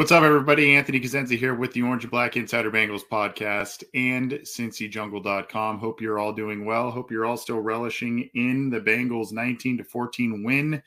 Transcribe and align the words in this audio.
What's 0.00 0.12
up, 0.12 0.22
everybody? 0.22 0.74
Anthony 0.74 0.98
Cosenza 0.98 1.36
here 1.36 1.54
with 1.54 1.74
the 1.74 1.82
Orange 1.82 2.04
and 2.04 2.10
Black 2.10 2.34
Insider 2.34 2.70
Bengals 2.70 3.02
podcast 3.12 3.84
and 3.92 4.32
CincyJungle.com. 4.32 5.78
Hope 5.78 6.00
you're 6.00 6.18
all 6.18 6.32
doing 6.32 6.64
well. 6.64 6.90
Hope 6.90 7.10
you're 7.10 7.26
all 7.26 7.36
still 7.36 7.60
relishing 7.60 8.30
in 8.32 8.70
the 8.70 8.80
Bengals 8.80 9.30
19 9.30 9.76
to 9.76 9.84
14 9.84 10.42
win 10.42 10.82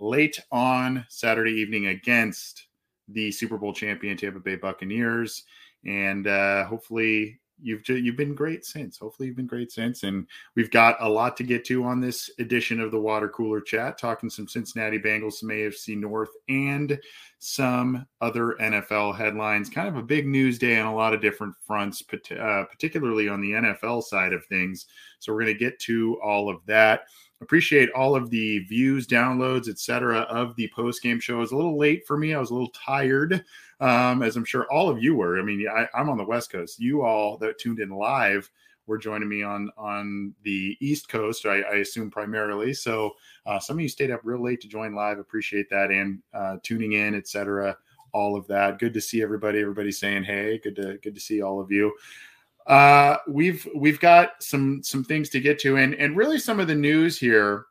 late 0.00 0.40
on 0.50 1.06
Saturday 1.08 1.52
evening 1.52 1.86
against 1.86 2.66
the 3.06 3.30
Super 3.30 3.56
Bowl 3.56 3.72
champion 3.72 4.16
Tampa 4.16 4.40
Bay 4.40 4.56
Buccaneers. 4.56 5.44
And 5.84 6.26
uh, 6.26 6.64
hopefully 6.64 7.38
you've 7.60 7.88
you've 7.88 8.16
been 8.16 8.34
great 8.34 8.64
since. 8.64 8.98
Hopefully, 8.98 9.28
you've 9.28 9.36
been 9.36 9.46
great 9.46 9.72
since, 9.72 10.02
and 10.02 10.26
we've 10.54 10.70
got 10.70 10.96
a 11.00 11.08
lot 11.08 11.36
to 11.36 11.44
get 11.44 11.64
to 11.66 11.84
on 11.84 12.00
this 12.00 12.30
edition 12.38 12.80
of 12.80 12.90
the 12.90 13.00
Water 13.00 13.28
Cooler 13.28 13.60
Chat, 13.60 13.98
talking 13.98 14.30
some 14.30 14.48
Cincinnati 14.48 14.98
Bengals, 14.98 15.34
some 15.34 15.48
AFC 15.48 15.96
North, 15.96 16.30
and 16.48 16.98
some 17.38 18.06
other 18.20 18.56
NFL 18.60 19.16
headlines. 19.16 19.68
Kind 19.68 19.88
of 19.88 19.96
a 19.96 20.02
big 20.02 20.26
news 20.26 20.58
day 20.58 20.78
on 20.78 20.86
a 20.86 20.94
lot 20.94 21.14
of 21.14 21.20
different 21.20 21.54
fronts, 21.66 22.02
uh, 22.12 22.64
particularly 22.70 23.28
on 23.28 23.40
the 23.40 23.52
NFL 23.52 24.02
side 24.02 24.32
of 24.32 24.44
things. 24.46 24.86
So 25.18 25.32
we're 25.32 25.42
going 25.42 25.54
to 25.54 25.58
get 25.58 25.78
to 25.80 26.20
all 26.22 26.48
of 26.48 26.64
that. 26.66 27.02
Appreciate 27.42 27.90
all 27.90 28.16
of 28.16 28.30
the 28.30 28.60
views, 28.60 29.06
downloads, 29.06 29.68
etc. 29.68 30.20
of 30.20 30.56
the 30.56 30.70
post 30.74 31.02
game 31.02 31.20
show. 31.20 31.36
It 31.36 31.40
was 31.40 31.52
a 31.52 31.56
little 31.56 31.78
late 31.78 32.06
for 32.06 32.16
me. 32.16 32.32
I 32.32 32.40
was 32.40 32.50
a 32.50 32.54
little 32.54 32.70
tired 32.70 33.44
um, 33.80 34.22
as 34.22 34.36
I'm 34.36 34.44
sure 34.44 34.66
all 34.72 34.88
of 34.88 35.02
you 35.02 35.14
were. 35.14 35.38
I 35.38 35.42
mean, 35.42 35.66
I, 35.68 35.86
I'm 35.94 36.08
on 36.08 36.16
the 36.16 36.24
West 36.24 36.50
Coast. 36.50 36.80
You 36.80 37.02
all 37.02 37.36
that 37.38 37.58
tuned 37.58 37.80
in 37.80 37.90
live 37.90 38.50
were 38.86 38.98
joining 38.98 39.28
me 39.28 39.42
on 39.42 39.70
on 39.76 40.34
the 40.44 40.76
East 40.80 41.08
Coast. 41.08 41.44
I, 41.44 41.60
I 41.60 41.74
assume 41.76 42.10
primarily. 42.10 42.72
So 42.72 43.12
uh, 43.44 43.58
some 43.58 43.76
of 43.76 43.82
you 43.82 43.88
stayed 43.88 44.10
up 44.10 44.20
real 44.24 44.42
late 44.42 44.60
to 44.62 44.68
join 44.68 44.94
live. 44.94 45.18
Appreciate 45.18 45.68
that 45.70 45.90
and 45.90 46.22
uh, 46.32 46.56
tuning 46.62 46.92
in, 46.92 47.14
etc. 47.14 47.76
All 48.12 48.36
of 48.36 48.46
that. 48.46 48.78
Good 48.78 48.94
to 48.94 49.00
see 49.00 49.22
everybody. 49.22 49.60
Everybody 49.60 49.92
saying 49.92 50.24
hey. 50.24 50.58
Good 50.62 50.76
to 50.76 50.98
good 51.02 51.14
to 51.14 51.20
see 51.20 51.42
all 51.42 51.60
of 51.60 51.70
you. 51.70 51.92
Uh, 52.66 53.18
we've 53.28 53.68
we've 53.74 54.00
got 54.00 54.42
some 54.42 54.82
some 54.82 55.04
things 55.04 55.28
to 55.30 55.40
get 55.40 55.58
to, 55.60 55.76
and 55.76 55.94
and 55.94 56.16
really 56.16 56.38
some 56.38 56.60
of 56.60 56.66
the 56.66 56.74
news 56.74 57.18
here. 57.18 57.66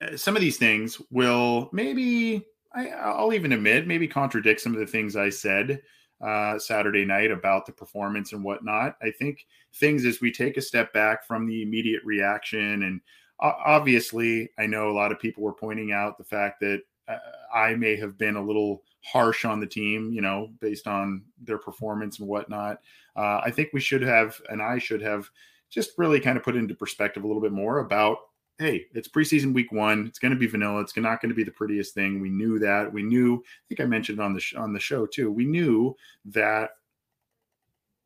Uh, 0.00 0.16
some 0.16 0.36
of 0.36 0.40
these 0.40 0.58
things 0.58 1.00
will 1.10 1.68
maybe 1.72 2.44
I, 2.72 3.20
will 3.20 3.32
even 3.32 3.52
admit, 3.52 3.86
maybe 3.86 4.06
contradict 4.06 4.60
some 4.60 4.74
of 4.74 4.78
the 4.78 4.86
things 4.86 5.16
I 5.16 5.30
said 5.30 5.82
uh, 6.24 6.58
Saturday 6.58 7.04
night 7.04 7.30
about 7.30 7.66
the 7.66 7.72
performance 7.72 8.32
and 8.32 8.44
whatnot. 8.44 8.96
I 9.02 9.10
think 9.10 9.46
things 9.74 10.04
as 10.04 10.20
we 10.20 10.30
take 10.30 10.56
a 10.56 10.62
step 10.62 10.92
back 10.92 11.26
from 11.26 11.46
the 11.46 11.62
immediate 11.62 12.04
reaction, 12.04 12.84
and 12.84 13.00
obviously, 13.40 14.50
I 14.58 14.66
know 14.66 14.88
a 14.88 14.92
lot 14.92 15.12
of 15.12 15.20
people 15.20 15.42
were 15.42 15.52
pointing 15.52 15.92
out 15.92 16.18
the 16.18 16.24
fact 16.24 16.60
that 16.60 16.82
uh, 17.08 17.16
I 17.54 17.74
may 17.74 17.96
have 17.96 18.18
been 18.18 18.36
a 18.36 18.44
little 18.44 18.82
harsh 19.10 19.44
on 19.44 19.60
the 19.60 19.66
team, 19.66 20.12
you 20.12 20.20
know, 20.20 20.50
based 20.60 20.86
on 20.86 21.24
their 21.42 21.58
performance 21.58 22.18
and 22.18 22.28
whatnot. 22.28 22.78
Uh, 23.16 23.40
I 23.44 23.50
think 23.50 23.70
we 23.72 23.80
should 23.80 24.02
have, 24.02 24.40
and 24.50 24.62
I 24.62 24.78
should 24.78 25.02
have, 25.02 25.28
just 25.70 25.90
really 25.98 26.18
kind 26.18 26.38
of 26.38 26.44
put 26.44 26.56
into 26.56 26.74
perspective 26.74 27.24
a 27.24 27.26
little 27.26 27.42
bit 27.42 27.52
more 27.52 27.80
about 27.80 28.18
hey, 28.58 28.86
it's 28.92 29.08
preseason 29.08 29.54
week 29.54 29.70
one. 29.70 30.06
It's 30.06 30.18
going 30.18 30.32
to 30.32 30.38
be 30.38 30.48
vanilla. 30.48 30.80
It's 30.80 30.96
not 30.96 31.22
going 31.22 31.30
to 31.30 31.34
be 31.34 31.44
the 31.44 31.50
prettiest 31.50 31.94
thing. 31.94 32.20
We 32.20 32.28
knew 32.28 32.58
that. 32.58 32.92
We 32.92 33.02
knew. 33.02 33.36
I 33.36 33.64
think 33.68 33.80
I 33.80 33.84
mentioned 33.84 34.20
on 34.20 34.34
the 34.34 34.40
sh- 34.40 34.54
on 34.54 34.72
the 34.72 34.80
show 34.80 35.06
too. 35.06 35.30
We 35.30 35.44
knew 35.44 35.96
that 36.26 36.70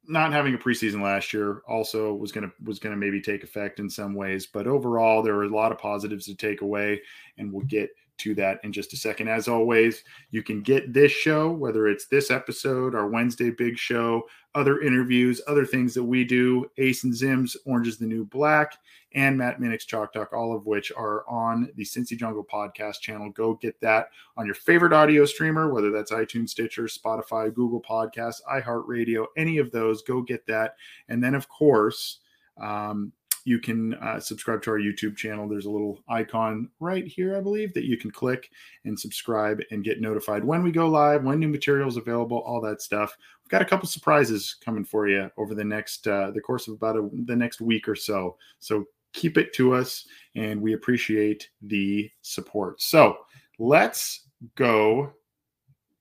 not 0.04 0.32
having 0.32 0.54
a 0.54 0.58
preseason 0.58 1.00
last 1.00 1.32
year 1.32 1.62
also 1.68 2.12
was 2.14 2.32
going 2.32 2.46
to 2.46 2.52
was 2.64 2.78
going 2.78 2.92
to 2.92 2.98
maybe 2.98 3.20
take 3.20 3.44
effect 3.44 3.78
in 3.80 3.88
some 3.88 4.14
ways. 4.14 4.46
But 4.46 4.66
overall, 4.66 5.22
there 5.22 5.34
were 5.34 5.44
a 5.44 5.48
lot 5.54 5.72
of 5.72 5.78
positives 5.78 6.26
to 6.26 6.34
take 6.34 6.60
away, 6.60 7.00
and 7.38 7.52
we'll 7.52 7.66
get 7.66 7.90
to 8.22 8.34
that 8.36 8.60
in 8.62 8.72
just 8.72 8.92
a 8.92 8.96
second. 8.96 9.28
As 9.28 9.48
always, 9.48 10.04
you 10.30 10.42
can 10.42 10.62
get 10.62 10.92
this 10.92 11.12
show, 11.12 11.50
whether 11.50 11.88
it's 11.88 12.06
this 12.06 12.30
episode, 12.30 12.94
our 12.94 13.08
Wednesday 13.08 13.50
big 13.50 13.76
show, 13.76 14.22
other 14.54 14.80
interviews, 14.80 15.40
other 15.46 15.66
things 15.66 15.94
that 15.94 16.04
we 16.04 16.24
do, 16.24 16.70
Ace 16.78 17.04
and 17.04 17.12
Zims, 17.12 17.56
Orange 17.66 17.88
is 17.88 17.98
the 17.98 18.06
New 18.06 18.24
Black, 18.24 18.76
and 19.14 19.36
Matt 19.36 19.60
Minnick's 19.60 19.84
Chalk 19.84 20.12
Talk, 20.12 20.32
all 20.32 20.54
of 20.54 20.66
which 20.66 20.92
are 20.92 21.28
on 21.28 21.70
the 21.76 21.84
Cincy 21.84 22.16
Jungle 22.16 22.44
podcast 22.44 23.00
channel. 23.00 23.30
Go 23.30 23.54
get 23.54 23.80
that 23.80 24.08
on 24.36 24.46
your 24.46 24.54
favorite 24.54 24.92
audio 24.92 25.24
streamer, 25.24 25.72
whether 25.72 25.90
that's 25.90 26.12
iTunes, 26.12 26.50
Stitcher, 26.50 26.84
Spotify, 26.84 27.52
Google 27.52 27.82
Podcasts, 27.82 28.40
iHeartRadio, 28.50 29.26
any 29.36 29.58
of 29.58 29.70
those. 29.70 30.02
Go 30.02 30.22
get 30.22 30.46
that. 30.46 30.76
And 31.08 31.22
then, 31.22 31.34
of 31.34 31.48
course, 31.48 32.20
um, 32.60 33.12
you 33.44 33.58
can 33.58 33.94
uh, 33.94 34.20
subscribe 34.20 34.62
to 34.62 34.70
our 34.70 34.78
YouTube 34.78 35.16
channel. 35.16 35.48
There's 35.48 35.66
a 35.66 35.70
little 35.70 36.00
icon 36.08 36.68
right 36.80 37.06
here, 37.06 37.36
I 37.36 37.40
believe, 37.40 37.74
that 37.74 37.84
you 37.84 37.96
can 37.96 38.10
click 38.10 38.50
and 38.84 38.98
subscribe 38.98 39.60
and 39.70 39.84
get 39.84 40.00
notified 40.00 40.44
when 40.44 40.62
we 40.62 40.70
go 40.70 40.88
live, 40.88 41.24
when 41.24 41.38
new 41.38 41.48
material 41.48 41.88
is 41.88 41.96
available, 41.96 42.38
all 42.38 42.60
that 42.62 42.82
stuff. 42.82 43.16
We've 43.42 43.50
got 43.50 43.62
a 43.62 43.66
couple 43.66 43.88
surprises 43.88 44.56
coming 44.64 44.84
for 44.84 45.08
you 45.08 45.30
over 45.36 45.54
the 45.54 45.64
next 45.64 46.06
uh, 46.06 46.30
the 46.30 46.40
course 46.40 46.68
of 46.68 46.74
about 46.74 46.96
a, 46.96 47.08
the 47.26 47.36
next 47.36 47.60
week 47.60 47.88
or 47.88 47.96
so. 47.96 48.36
So 48.58 48.84
keep 49.12 49.36
it 49.38 49.52
to 49.54 49.74
us, 49.74 50.06
and 50.34 50.60
we 50.60 50.74
appreciate 50.74 51.48
the 51.62 52.10
support. 52.22 52.80
So 52.80 53.18
let's 53.58 54.28
go 54.54 55.12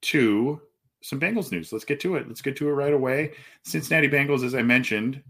to 0.01 0.61
some 1.01 1.19
Bengals 1.19 1.51
news. 1.51 1.73
Let's 1.73 1.85
get 1.85 1.99
to 2.01 2.15
it. 2.15 2.27
Let's 2.27 2.41
get 2.41 2.55
to 2.57 2.69
it 2.69 2.73
right 2.73 2.93
away. 2.93 3.33
Cincinnati 3.63 4.07
Bengals, 4.07 4.45
as 4.45 4.55
I 4.55 4.61
mentioned, 4.61 5.21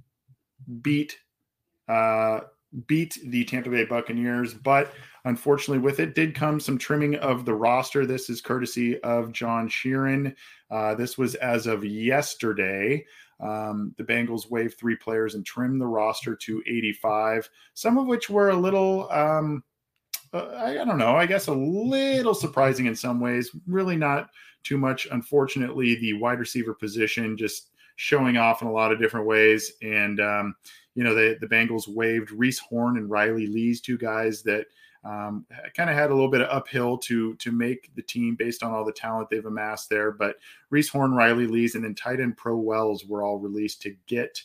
beat 0.82 1.18
uh, 1.92 2.42
beat 2.88 3.18
the 3.26 3.44
Tampa 3.44 3.70
Bay 3.70 3.84
Buccaneers, 3.84 4.54
but 4.54 4.94
unfortunately, 5.26 5.84
with 5.84 6.00
it 6.00 6.16
did 6.16 6.34
come 6.34 6.60
some 6.60 6.78
trimming 6.78 7.16
of 7.16 7.44
the 7.44 7.54
roster. 7.54 8.06
This 8.06 8.30
is 8.30 8.42
courtesy 8.42 8.98
of 9.02 9.34
John 9.34 9.68
Sheeran. 9.68 10.34
Uh, 10.70 10.96
this 10.96 11.18
was 11.18 11.36
as 11.36 11.68
of 11.68 11.84
yesterday. 11.84 13.06
Um, 13.42 13.94
the 13.98 14.06
Bengals 14.06 14.50
waived 14.50 14.78
three 14.78 14.96
players 14.96 15.36
and 15.36 15.46
trimmed 15.46 15.82
the 15.82 15.88
roster 15.88 16.36
to 16.36 16.64
85, 16.66 17.50
some 17.74 17.98
of 17.98 18.08
which 18.08 18.30
were 18.30 18.52
a 18.52 18.56
little, 18.56 19.12
um, 19.12 19.64
uh, 20.34 20.46
I, 20.58 20.82
I, 20.82 20.86
don't 20.86 21.00
know, 21.00 21.16
I 21.18 21.26
guess 21.26 21.48
a 21.48 21.54
little 21.54 22.36
surprising 22.36 22.86
in 22.86 22.96
some 22.96 23.20
ways. 23.20 23.52
Really 23.68 23.98
not 23.98 24.30
too 24.64 24.78
much. 24.78 25.08
Unfortunately, 25.12 25.96
the 25.96 26.14
wide 26.14 26.40
receiver 26.40 26.74
position 26.74 27.36
just 27.36 27.72
showing 27.96 28.38
off 28.38 28.62
in 28.62 28.68
a 28.68 28.72
lot 28.72 28.92
of 28.92 29.00
different 29.00 29.28
ways. 29.28 29.74
And, 29.82 30.20
um, 30.20 30.56
you 30.96 31.04
know, 31.04 31.16
the, 31.16 31.38
the 31.40 31.48
Bengals 31.48 31.88
waived 31.88 32.32
Reese 32.32 32.60
Horn 32.60 32.98
and 32.98 33.10
Riley 33.10 33.48
Lees, 33.48 33.82
two 33.82 33.98
guys 33.98 34.44
that 34.44 34.66
um, 35.04 35.46
kind 35.76 35.90
of 35.90 35.96
had 35.96 36.12
a 36.12 36.14
little 36.14 36.30
bit 36.30 36.42
of 36.42 36.50
uphill 36.50 36.98
to 37.00 37.36
to 37.36 37.52
make 37.52 37.90
the 37.96 38.04
team 38.04 38.36
based 38.36 38.62
on 38.62 38.72
all 38.72 38.86
the 38.86 38.92
talent 38.92 39.30
they've 39.30 39.46
amassed 39.46 39.90
there. 39.90 40.12
But 40.12 40.36
Reese 40.70 40.90
Horn, 40.90 41.14
Riley 41.14 41.48
Lees, 41.48 41.76
and 41.76 41.84
then 41.84 41.96
tight 41.96 42.20
end 42.20 42.38
Pro 42.38 42.56
Wells 42.58 43.06
were 43.06 43.24
all 43.24 43.40
released 43.40 43.82
to 43.84 43.96
get 44.06 44.42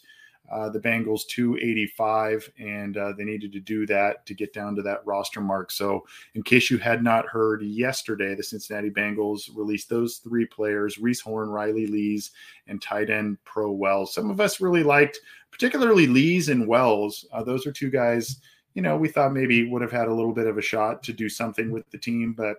uh, 0.50 0.68
the 0.68 0.78
Bengals 0.78 1.26
285, 1.26 2.52
and 2.58 2.96
uh, 2.96 3.12
they 3.16 3.24
needed 3.24 3.52
to 3.52 3.60
do 3.60 3.86
that 3.86 4.24
to 4.26 4.34
get 4.34 4.52
down 4.52 4.76
to 4.76 4.82
that 4.82 5.04
roster 5.04 5.40
mark. 5.40 5.70
So, 5.70 6.06
in 6.34 6.42
case 6.42 6.70
you 6.70 6.78
had 6.78 7.02
not 7.02 7.26
heard, 7.26 7.62
yesterday 7.62 8.34
the 8.34 8.42
Cincinnati 8.42 8.90
Bengals 8.90 9.50
released 9.54 9.88
those 9.88 10.16
three 10.16 10.46
players: 10.46 10.98
Reese 10.98 11.20
Horn, 11.20 11.48
Riley 11.48 11.86
Lees, 11.86 12.30
and 12.66 12.80
tight 12.80 13.10
end 13.10 13.38
Pro 13.44 13.72
Wells. 13.72 14.14
Some 14.14 14.30
of 14.30 14.40
us 14.40 14.60
really 14.60 14.82
liked, 14.82 15.18
particularly 15.50 16.06
Lees 16.06 16.48
and 16.48 16.66
Wells. 16.66 17.26
Uh, 17.32 17.42
those 17.42 17.66
are 17.66 17.72
two 17.72 17.90
guys. 17.90 18.40
You 18.74 18.82
know, 18.82 18.96
we 18.96 19.08
thought 19.08 19.32
maybe 19.32 19.68
would 19.68 19.82
have 19.82 19.92
had 19.92 20.08
a 20.08 20.14
little 20.14 20.34
bit 20.34 20.46
of 20.46 20.58
a 20.58 20.62
shot 20.62 21.02
to 21.04 21.12
do 21.12 21.28
something 21.28 21.70
with 21.70 21.90
the 21.90 21.98
team, 21.98 22.34
but 22.36 22.58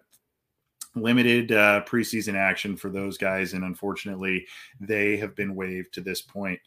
limited 0.95 1.51
uh, 1.51 1.83
preseason 1.85 2.35
action 2.35 2.75
for 2.75 2.89
those 2.89 3.17
guys, 3.17 3.53
and 3.53 3.63
unfortunately, 3.63 4.45
they 4.79 5.17
have 5.17 5.35
been 5.35 5.55
waived 5.55 5.93
to 5.93 6.01
this 6.01 6.21
point. 6.21 6.59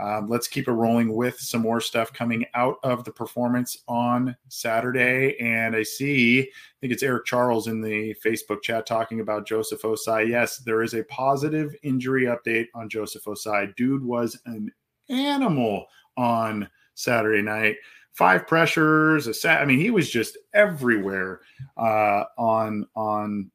Um, 0.00 0.28
let's 0.28 0.48
keep 0.48 0.68
it 0.68 0.72
rolling 0.72 1.14
with 1.14 1.38
some 1.38 1.62
more 1.62 1.80
stuff 1.80 2.12
coming 2.12 2.44
out 2.54 2.76
of 2.82 3.04
the 3.04 3.12
performance 3.12 3.78
on 3.88 4.36
Saturday. 4.48 5.36
And 5.40 5.74
I 5.74 5.82
see, 5.82 6.40
I 6.40 6.46
think 6.80 6.92
it's 6.92 7.02
Eric 7.02 7.26
Charles 7.26 7.66
in 7.66 7.80
the 7.80 8.14
Facebook 8.24 8.62
chat 8.62 8.86
talking 8.86 9.20
about 9.20 9.46
Joseph 9.46 9.82
Ossai. 9.82 10.28
Yes, 10.28 10.58
there 10.58 10.82
is 10.82 10.94
a 10.94 11.04
positive 11.04 11.74
injury 11.82 12.24
update 12.24 12.66
on 12.74 12.88
Joseph 12.88 13.24
Ossai. 13.24 13.74
Dude 13.76 14.04
was 14.04 14.38
an 14.46 14.70
animal 15.08 15.86
on 16.16 16.68
Saturday 16.94 17.42
night 17.42 17.76
five 18.16 18.46
pressures 18.46 19.26
a 19.26 19.34
set 19.34 19.60
i 19.60 19.64
mean 19.66 19.78
he 19.78 19.90
was 19.90 20.10
just 20.10 20.38
everywhere 20.54 21.40
uh, 21.76 22.24
on 22.38 22.86
on 22.96 23.50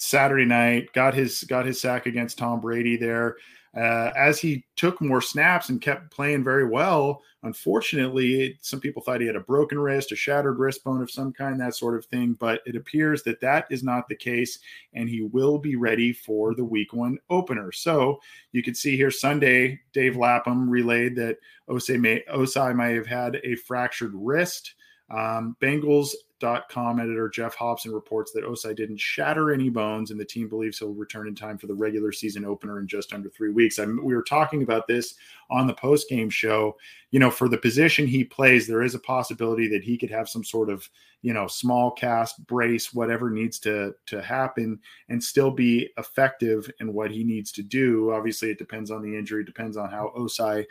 Saturday 0.00 0.46
night, 0.46 0.90
got 0.94 1.12
his 1.12 1.44
got 1.44 1.66
his 1.66 1.78
sack 1.78 2.06
against 2.06 2.38
Tom 2.38 2.58
Brady 2.58 2.96
there. 2.96 3.36
Uh, 3.76 4.10
as 4.16 4.40
he 4.40 4.64
took 4.74 5.00
more 5.00 5.20
snaps 5.20 5.68
and 5.68 5.80
kept 5.80 6.10
playing 6.10 6.42
very 6.42 6.66
well, 6.66 7.22
unfortunately, 7.44 8.58
some 8.62 8.80
people 8.80 9.00
thought 9.02 9.20
he 9.20 9.26
had 9.26 9.36
a 9.36 9.40
broken 9.40 9.78
wrist, 9.78 10.10
a 10.10 10.16
shattered 10.16 10.58
wrist 10.58 10.82
bone 10.82 11.02
of 11.02 11.10
some 11.10 11.32
kind, 11.32 11.60
that 11.60 11.76
sort 11.76 11.96
of 11.96 12.04
thing. 12.06 12.32
But 12.32 12.62
it 12.64 12.74
appears 12.74 13.22
that 13.24 13.42
that 13.42 13.66
is 13.70 13.84
not 13.84 14.08
the 14.08 14.16
case, 14.16 14.58
and 14.94 15.08
he 15.08 15.20
will 15.20 15.58
be 15.58 15.76
ready 15.76 16.14
for 16.14 16.54
the 16.54 16.64
Week 16.64 16.94
One 16.94 17.18
opener. 17.28 17.70
So 17.70 18.18
you 18.52 18.62
can 18.62 18.74
see 18.74 18.96
here 18.96 19.10
Sunday, 19.10 19.78
Dave 19.92 20.16
Lapham 20.16 20.68
relayed 20.68 21.14
that 21.16 21.36
Ossai 21.68 22.00
may, 22.00 22.24
Ossai 22.32 22.74
may 22.74 22.94
have 22.94 23.06
had 23.06 23.38
a 23.44 23.54
fractured 23.54 24.12
wrist. 24.14 24.74
Um, 25.10 25.56
Bengals 25.60 26.14
Com 26.70 27.00
editor 27.00 27.28
Geoff 27.28 27.54
Hobson 27.54 27.92
reports 27.92 28.32
that 28.32 28.44
Ossai 28.44 28.74
didn't 28.74 28.98
shatter 28.98 29.52
any 29.52 29.68
bones, 29.68 30.10
and 30.10 30.18
the 30.18 30.24
team 30.24 30.48
believes 30.48 30.78
he'll 30.78 30.94
return 30.94 31.28
in 31.28 31.34
time 31.34 31.58
for 31.58 31.66
the 31.66 31.74
regular 31.74 32.12
season 32.12 32.46
opener 32.46 32.80
in 32.80 32.86
just 32.86 33.12
under 33.12 33.28
three 33.28 33.50
weeks. 33.50 33.78
I 33.78 33.84
we 33.84 34.14
were 34.14 34.22
talking 34.22 34.62
about 34.62 34.86
this 34.86 35.16
on 35.50 35.66
the 35.66 35.74
post 35.74 36.08
game 36.08 36.30
show. 36.30 36.76
You 37.10 37.20
know, 37.20 37.30
for 37.30 37.48
the 37.48 37.58
position 37.58 38.06
he 38.06 38.24
plays, 38.24 38.66
there 38.66 38.82
is 38.82 38.94
a 38.94 39.00
possibility 39.00 39.68
that 39.68 39.84
he 39.84 39.98
could 39.98 40.10
have 40.10 40.30
some 40.30 40.42
sort 40.44 40.70
of 40.70 40.88
you 41.20 41.34
know 41.34 41.46
small 41.46 41.90
cast 41.90 42.46
brace, 42.46 42.94
whatever 42.94 43.28
needs 43.28 43.58
to 43.60 43.94
to 44.06 44.22
happen, 44.22 44.78
and 45.10 45.22
still 45.22 45.50
be 45.50 45.90
effective 45.98 46.70
in 46.80 46.94
what 46.94 47.10
he 47.10 47.22
needs 47.22 47.52
to 47.52 47.62
do. 47.62 48.12
Obviously, 48.12 48.50
it 48.50 48.58
depends 48.58 48.90
on 48.90 49.02
the 49.02 49.14
injury, 49.14 49.44
depends 49.44 49.76
on 49.76 49.90
how 49.90 50.10
Ossai 50.16 50.64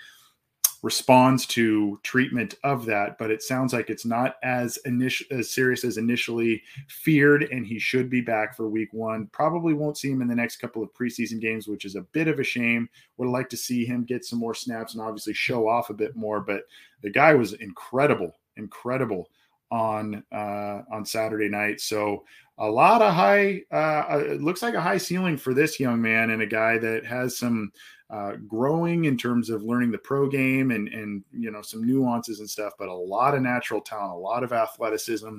responds 0.81 1.46
to 1.46 2.00
treatment 2.04 2.56
of 2.64 2.86
that 2.86 3.18
but 3.18 3.31
it 3.31 3.44
sounds 3.44 3.74
like 3.74 3.90
it's 3.90 4.06
not 4.06 4.36
as 4.44 4.78
initial 4.86 5.26
as 5.31 5.52
serious 5.52 5.84
as 5.84 5.98
initially 5.98 6.62
feared 6.88 7.44
and 7.44 7.68
he 7.68 7.78
should 7.78 8.10
be 8.10 8.22
back 8.22 8.56
for 8.56 8.70
week 8.70 8.94
one. 8.94 9.28
Probably 9.28 9.74
won't 9.74 9.98
see 9.98 10.10
him 10.10 10.22
in 10.22 10.28
the 10.28 10.36
next 10.36 10.58
couple 10.58 10.81
of 10.81 10.94
preseason 10.94 11.42
games 11.42 11.68
which 11.68 11.86
is 11.86 11.96
a 11.96 12.02
bit 12.02 12.28
of 12.28 12.40
a 12.40 12.44
shame. 12.44 12.88
Would 13.18 13.30
like 13.30 13.50
to 13.50 13.58
see 13.58 13.86
him 13.86 14.06
get 14.06 14.24
some 14.24 14.40
more 14.40 14.54
snaps 14.54 14.94
and 14.94 15.04
obviously 15.04 15.34
show 15.34 15.68
off 15.68 15.90
a 15.90 15.94
bit 15.94 16.16
more 16.16 16.40
but 16.40 16.64
the 17.02 17.10
guy 17.10 17.34
was 17.34 17.54
incredible 17.54 18.36
incredible 18.56 19.30
on 19.72 20.24
uh 20.31 20.81
on 20.92 21.06
saturday 21.06 21.50
night. 21.50 21.81
So 21.81 22.24
a 22.58 22.70
lot 22.70 23.02
of 23.02 23.14
high 23.14 23.62
uh, 23.72 24.04
uh 24.12 24.24
it 24.26 24.42
looks 24.42 24.62
like 24.62 24.76
a 24.76 24.81
high 24.81 24.98
ceiling 24.98 25.38
for 25.38 25.54
this 25.54 25.80
young 25.80 26.02
man 26.02 26.30
and 26.30 26.42
a 26.42 26.48
guy 26.48 26.78
that 26.78 27.06
has 27.06 27.38
some 27.38 27.72
uh, 28.10 28.34
growing 28.48 29.06
in 29.06 29.16
terms 29.16 29.52
of 29.52 29.64
learning 29.64 29.92
the 29.92 29.98
pro 29.98 30.28
game 30.28 30.72
and 30.72 30.88
and 30.88 31.24
you 31.32 31.52
know 31.52 31.62
some 31.62 31.86
nuances 31.86 32.40
and 32.40 32.50
stuff, 32.50 32.74
but 32.80 32.88
a 32.88 32.94
lot 32.94 33.36
of 33.36 33.42
natural 33.42 33.82
talent, 33.82 34.14
a 34.14 34.18
lot 34.18 34.44
of 34.44 34.52
athleticism. 34.52 35.38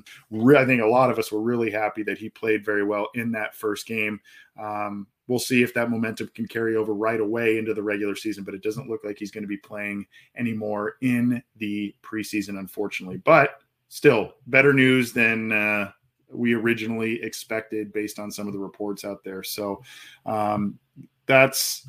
I 0.56 0.64
think 0.64 0.80
a 0.80 0.86
lot 0.86 1.10
of 1.10 1.18
us 1.18 1.32
were 1.32 1.40
really 1.40 1.70
happy 1.70 2.04
that 2.04 2.18
he 2.18 2.28
played 2.28 2.64
very 2.64 2.84
well 2.84 3.08
in 3.14 3.32
that 3.32 3.56
first 3.56 3.86
game. 3.86 4.20
Um, 4.60 5.08
we'll 5.26 5.40
see 5.40 5.62
if 5.62 5.74
that 5.74 5.90
momentum 5.90 6.30
can 6.34 6.46
carry 6.46 6.76
over 6.76 6.94
right 6.94 7.20
away 7.20 7.58
into 7.58 7.74
the 7.74 7.82
regular 7.82 8.14
season, 8.14 8.44
but 8.44 8.54
it 8.54 8.62
doesn't 8.62 8.88
look 8.88 9.04
like 9.04 9.18
he's 9.18 9.32
going 9.32 9.42
to 9.44 9.48
be 9.48 9.56
playing 9.56 10.06
anymore 10.36 10.94
in 11.00 11.42
the 11.56 11.94
preseason, 12.02 12.58
unfortunately. 12.58 13.16
But 13.18 13.62
still, 13.88 14.34
better 14.46 14.72
news 14.72 15.12
than. 15.12 15.52
Uh, 15.52 15.92
we 16.32 16.54
originally 16.54 17.20
expected 17.24 17.92
based 17.92 18.20
on 18.20 18.30
some 18.30 18.46
of 18.46 18.52
the 18.52 18.58
reports 18.58 19.04
out 19.04 19.24
there. 19.24 19.42
So 19.42 19.82
um, 20.26 20.78
that's 21.26 21.88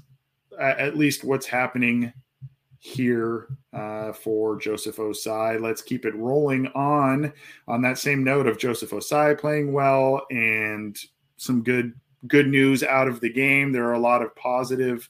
at 0.61 0.97
least 0.97 1.23
what's 1.23 1.45
happening 1.45 2.13
here 2.79 3.47
uh, 3.73 4.11
for 4.11 4.57
Joseph 4.57 4.97
Ossai. 4.97 5.61
Let's 5.61 5.81
keep 5.81 6.05
it 6.05 6.15
rolling 6.15 6.67
on 6.67 7.31
on 7.67 7.81
that 7.83 7.99
same 7.99 8.23
note 8.23 8.47
of 8.47 8.57
Joseph 8.57 8.89
Ossai 8.89 9.39
playing 9.39 9.71
well 9.71 10.25
and 10.31 10.97
some 11.37 11.63
good 11.63 11.93
good 12.27 12.47
news 12.47 12.83
out 12.83 13.07
of 13.07 13.19
the 13.19 13.31
game. 13.31 13.71
There 13.71 13.85
are 13.85 13.93
a 13.93 13.99
lot 13.99 14.21
of 14.21 14.35
positive. 14.35 15.09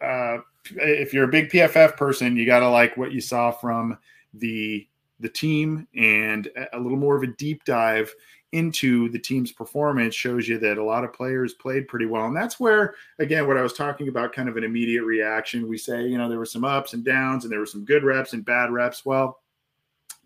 Uh, 0.00 0.38
if 0.76 1.12
you're 1.12 1.24
a 1.24 1.32
big 1.32 1.50
PFF 1.50 1.96
person, 1.96 2.36
you 2.36 2.46
got 2.46 2.60
to 2.60 2.68
like 2.68 2.96
what 2.96 3.12
you 3.12 3.20
saw 3.20 3.50
from 3.50 3.98
the 4.32 4.86
the 5.20 5.28
team 5.28 5.86
and 5.94 6.48
a 6.72 6.78
little 6.78 6.98
more 6.98 7.16
of 7.16 7.22
a 7.22 7.28
deep 7.28 7.64
dive 7.64 8.12
into 8.54 9.08
the 9.10 9.18
team's 9.18 9.50
performance 9.50 10.14
shows 10.14 10.48
you 10.48 10.58
that 10.58 10.78
a 10.78 10.84
lot 10.84 11.02
of 11.02 11.12
players 11.12 11.54
played 11.54 11.88
pretty 11.88 12.06
well. 12.06 12.26
And 12.26 12.36
that's 12.36 12.60
where, 12.60 12.94
again, 13.18 13.48
what 13.48 13.56
I 13.56 13.62
was 13.62 13.72
talking 13.72 14.08
about 14.08 14.32
kind 14.32 14.48
of 14.48 14.56
an 14.56 14.62
immediate 14.62 15.02
reaction. 15.02 15.68
We 15.68 15.76
say, 15.76 16.06
you 16.06 16.16
know, 16.16 16.28
there 16.28 16.38
were 16.38 16.46
some 16.46 16.64
ups 16.64 16.94
and 16.94 17.04
downs 17.04 17.44
and 17.44 17.52
there 17.52 17.58
were 17.58 17.66
some 17.66 17.84
good 17.84 18.04
reps 18.04 18.32
and 18.32 18.44
bad 18.44 18.70
reps. 18.70 19.04
Well, 19.04 19.40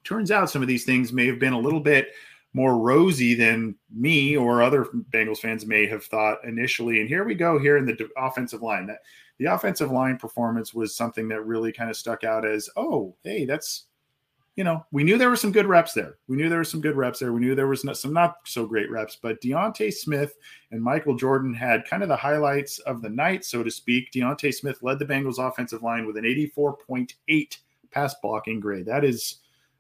turns 0.05 0.31
out 0.31 0.51
some 0.51 0.63
of 0.63 0.69
these 0.69 0.85
things 0.85 1.13
may 1.13 1.27
have 1.27 1.39
been 1.39 1.55
a 1.55 1.59
little 1.59 1.81
bit 1.81 2.13
more 2.53 2.77
rosy 2.79 3.35
than 3.35 3.75
me 3.91 4.37
or 4.37 4.63
other 4.63 4.85
Bengals 5.11 5.39
fans 5.39 5.65
may 5.65 5.87
have 5.87 6.05
thought 6.05 6.45
initially. 6.45 7.01
And 7.01 7.09
here 7.09 7.25
we 7.25 7.35
go 7.35 7.59
here 7.59 7.79
in 7.79 7.87
the 7.87 8.09
offensive 8.17 8.63
line. 8.63 8.87
That 8.87 9.01
the 9.39 9.47
offensive 9.47 9.91
line 9.91 10.19
performance 10.19 10.75
was 10.75 10.95
something 10.95 11.29
that 11.29 11.47
really 11.47 11.73
kind 11.73 11.89
of 11.89 11.97
stuck 11.97 12.25
out 12.25 12.47
as, 12.47 12.69
oh, 12.77 13.15
hey, 13.25 13.47
that's 13.47 13.87
you 14.59 14.65
know, 14.65 14.85
we 14.91 15.05
knew 15.05 15.17
there 15.17 15.31
were 15.31 15.37
some 15.37 15.53
good 15.53 15.67
reps 15.67 15.93
there. 15.93 16.17
We 16.27 16.37
knew 16.37 16.49
there 16.49 16.59
were 16.59 16.65
some 16.65 16.81
good 16.81 16.97
reps 16.97 17.21
there. 17.21 17.33
We 17.33 17.39
knew 17.39 17.55
there 17.55 17.69
was 17.69 17.85
not, 17.85 17.97
some 17.97 18.13
not 18.13 18.39
so 18.43 18.67
great 18.67 18.91
reps, 18.91 19.17
but 19.23 19.41
D'Ante 19.41 19.89
Smith 19.93 20.35
and 20.73 20.83
Michael 20.83 21.15
Jordan 21.15 21.55
had 21.55 21.85
kind 21.85 22.03
of 22.03 22.09
the 22.09 22.17
highlights 22.17 22.81
of 22.81 23.01
the 23.01 23.09
night, 23.09 23.45
so 23.45 23.63
to 23.63 23.71
speak. 23.71 24.11
D'Ante 24.11 24.51
Smith 24.51 24.83
led 24.83 24.99
the 24.99 25.05
Bengals 25.05 25.39
offensive 25.39 25.85
line 25.85 26.09
with 26.09 26.17
an 26.17 26.25
84.8 26.25 27.57
pass 27.93 28.17
blocking 28.21 28.59
grade. 28.59 28.87
That 28.87 29.05
is, 29.05 29.37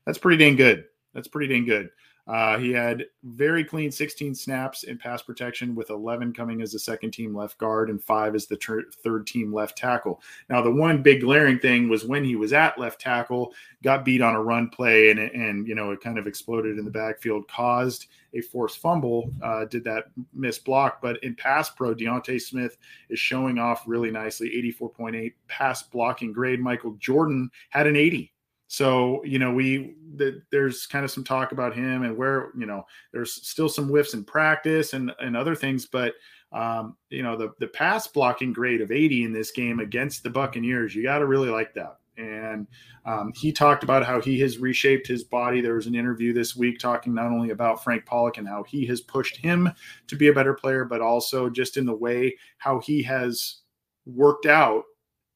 that's 0.06 0.16
pretty 0.16 0.36
dang 0.36 0.54
good. 0.54 0.84
That's 1.12 1.26
pretty 1.26 1.52
dang 1.52 1.64
good. 1.64 1.90
Uh, 2.28 2.58
he 2.58 2.70
had 2.70 3.06
very 3.24 3.64
clean 3.64 3.90
16 3.90 4.34
snaps 4.34 4.84
in 4.84 4.98
pass 4.98 5.22
protection, 5.22 5.74
with 5.74 5.90
11 5.90 6.34
coming 6.34 6.60
as 6.60 6.72
the 6.72 6.78
second 6.78 7.10
team 7.10 7.34
left 7.34 7.56
guard 7.56 7.88
and 7.88 8.02
five 8.02 8.34
as 8.34 8.46
the 8.46 8.56
ter- 8.56 8.90
third 9.02 9.26
team 9.26 9.52
left 9.52 9.78
tackle. 9.78 10.20
Now, 10.50 10.60
the 10.60 10.70
one 10.70 11.02
big 11.02 11.22
glaring 11.22 11.58
thing 11.58 11.88
was 11.88 12.04
when 12.04 12.24
he 12.24 12.36
was 12.36 12.52
at 12.52 12.78
left 12.78 13.00
tackle, 13.00 13.54
got 13.82 14.04
beat 14.04 14.20
on 14.20 14.34
a 14.34 14.42
run 14.42 14.68
play, 14.68 15.10
and 15.10 15.18
and 15.18 15.66
you 15.66 15.74
know 15.74 15.90
it 15.90 16.00
kind 16.00 16.18
of 16.18 16.26
exploded 16.26 16.78
in 16.78 16.84
the 16.84 16.90
backfield, 16.90 17.48
caused 17.48 18.06
a 18.34 18.42
forced 18.42 18.78
fumble. 18.78 19.32
Uh, 19.42 19.64
did 19.64 19.84
that 19.84 20.06
miss 20.34 20.58
block? 20.58 21.00
But 21.00 21.22
in 21.22 21.34
pass 21.34 21.70
pro, 21.70 21.94
D'Ante 21.94 22.38
Smith 22.38 22.76
is 23.08 23.18
showing 23.18 23.58
off 23.58 23.84
really 23.86 24.10
nicely, 24.10 24.50
84.8 24.78 25.32
pass 25.48 25.82
blocking 25.82 26.32
grade. 26.32 26.60
Michael 26.60 26.96
Jordan 26.98 27.50
had 27.70 27.86
an 27.86 27.96
80 27.96 28.32
so 28.68 29.24
you 29.24 29.38
know, 29.38 29.52
we 29.52 29.94
the, 30.16 30.42
there's 30.52 30.86
kind 30.86 31.04
of 31.04 31.10
some 31.10 31.24
talk 31.24 31.52
about 31.52 31.74
him 31.74 32.02
and 32.02 32.16
where 32.16 32.50
you 32.56 32.66
know 32.66 32.86
there's 33.12 33.32
still 33.32 33.68
some 33.68 33.88
whiffs 33.88 34.14
in 34.14 34.24
practice 34.24 34.92
and 34.92 35.10
and 35.20 35.36
other 35.36 35.54
things, 35.54 35.86
but 35.86 36.14
um, 36.52 36.94
you 37.08 37.22
know 37.22 37.34
the 37.34 37.54
the 37.60 37.66
pass 37.66 38.06
blocking 38.06 38.52
grade 38.52 38.82
of 38.82 38.92
80 38.92 39.24
in 39.24 39.32
this 39.32 39.50
game 39.50 39.80
against 39.80 40.22
the 40.22 40.30
Buccaneers, 40.30 40.94
you 40.94 41.02
got 41.02 41.18
to 41.18 41.26
really 41.26 41.48
like 41.48 41.72
that. 41.74 41.98
And 42.18 42.66
um, 43.06 43.32
he 43.34 43.52
talked 43.52 43.84
about 43.84 44.04
how 44.04 44.20
he 44.20 44.38
has 44.40 44.58
reshaped 44.58 45.06
his 45.06 45.24
body. 45.24 45.60
There 45.60 45.76
was 45.76 45.86
an 45.86 45.94
interview 45.94 46.32
this 46.34 46.56
week 46.56 46.78
talking 46.78 47.14
not 47.14 47.26
only 47.26 47.50
about 47.50 47.82
Frank 47.82 48.04
Pollack 48.04 48.38
and 48.38 48.48
how 48.48 48.64
he 48.64 48.84
has 48.86 49.00
pushed 49.00 49.36
him 49.36 49.70
to 50.08 50.16
be 50.16 50.26
a 50.26 50.32
better 50.32 50.52
player, 50.52 50.84
but 50.84 51.00
also 51.00 51.48
just 51.48 51.76
in 51.76 51.86
the 51.86 51.94
way 51.94 52.36
how 52.58 52.80
he 52.80 53.02
has 53.04 53.60
worked 54.04 54.46
out, 54.46 54.82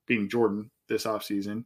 being 0.07 0.29
Jordan 0.29 0.71
this 0.89 1.05
offseason, 1.05 1.65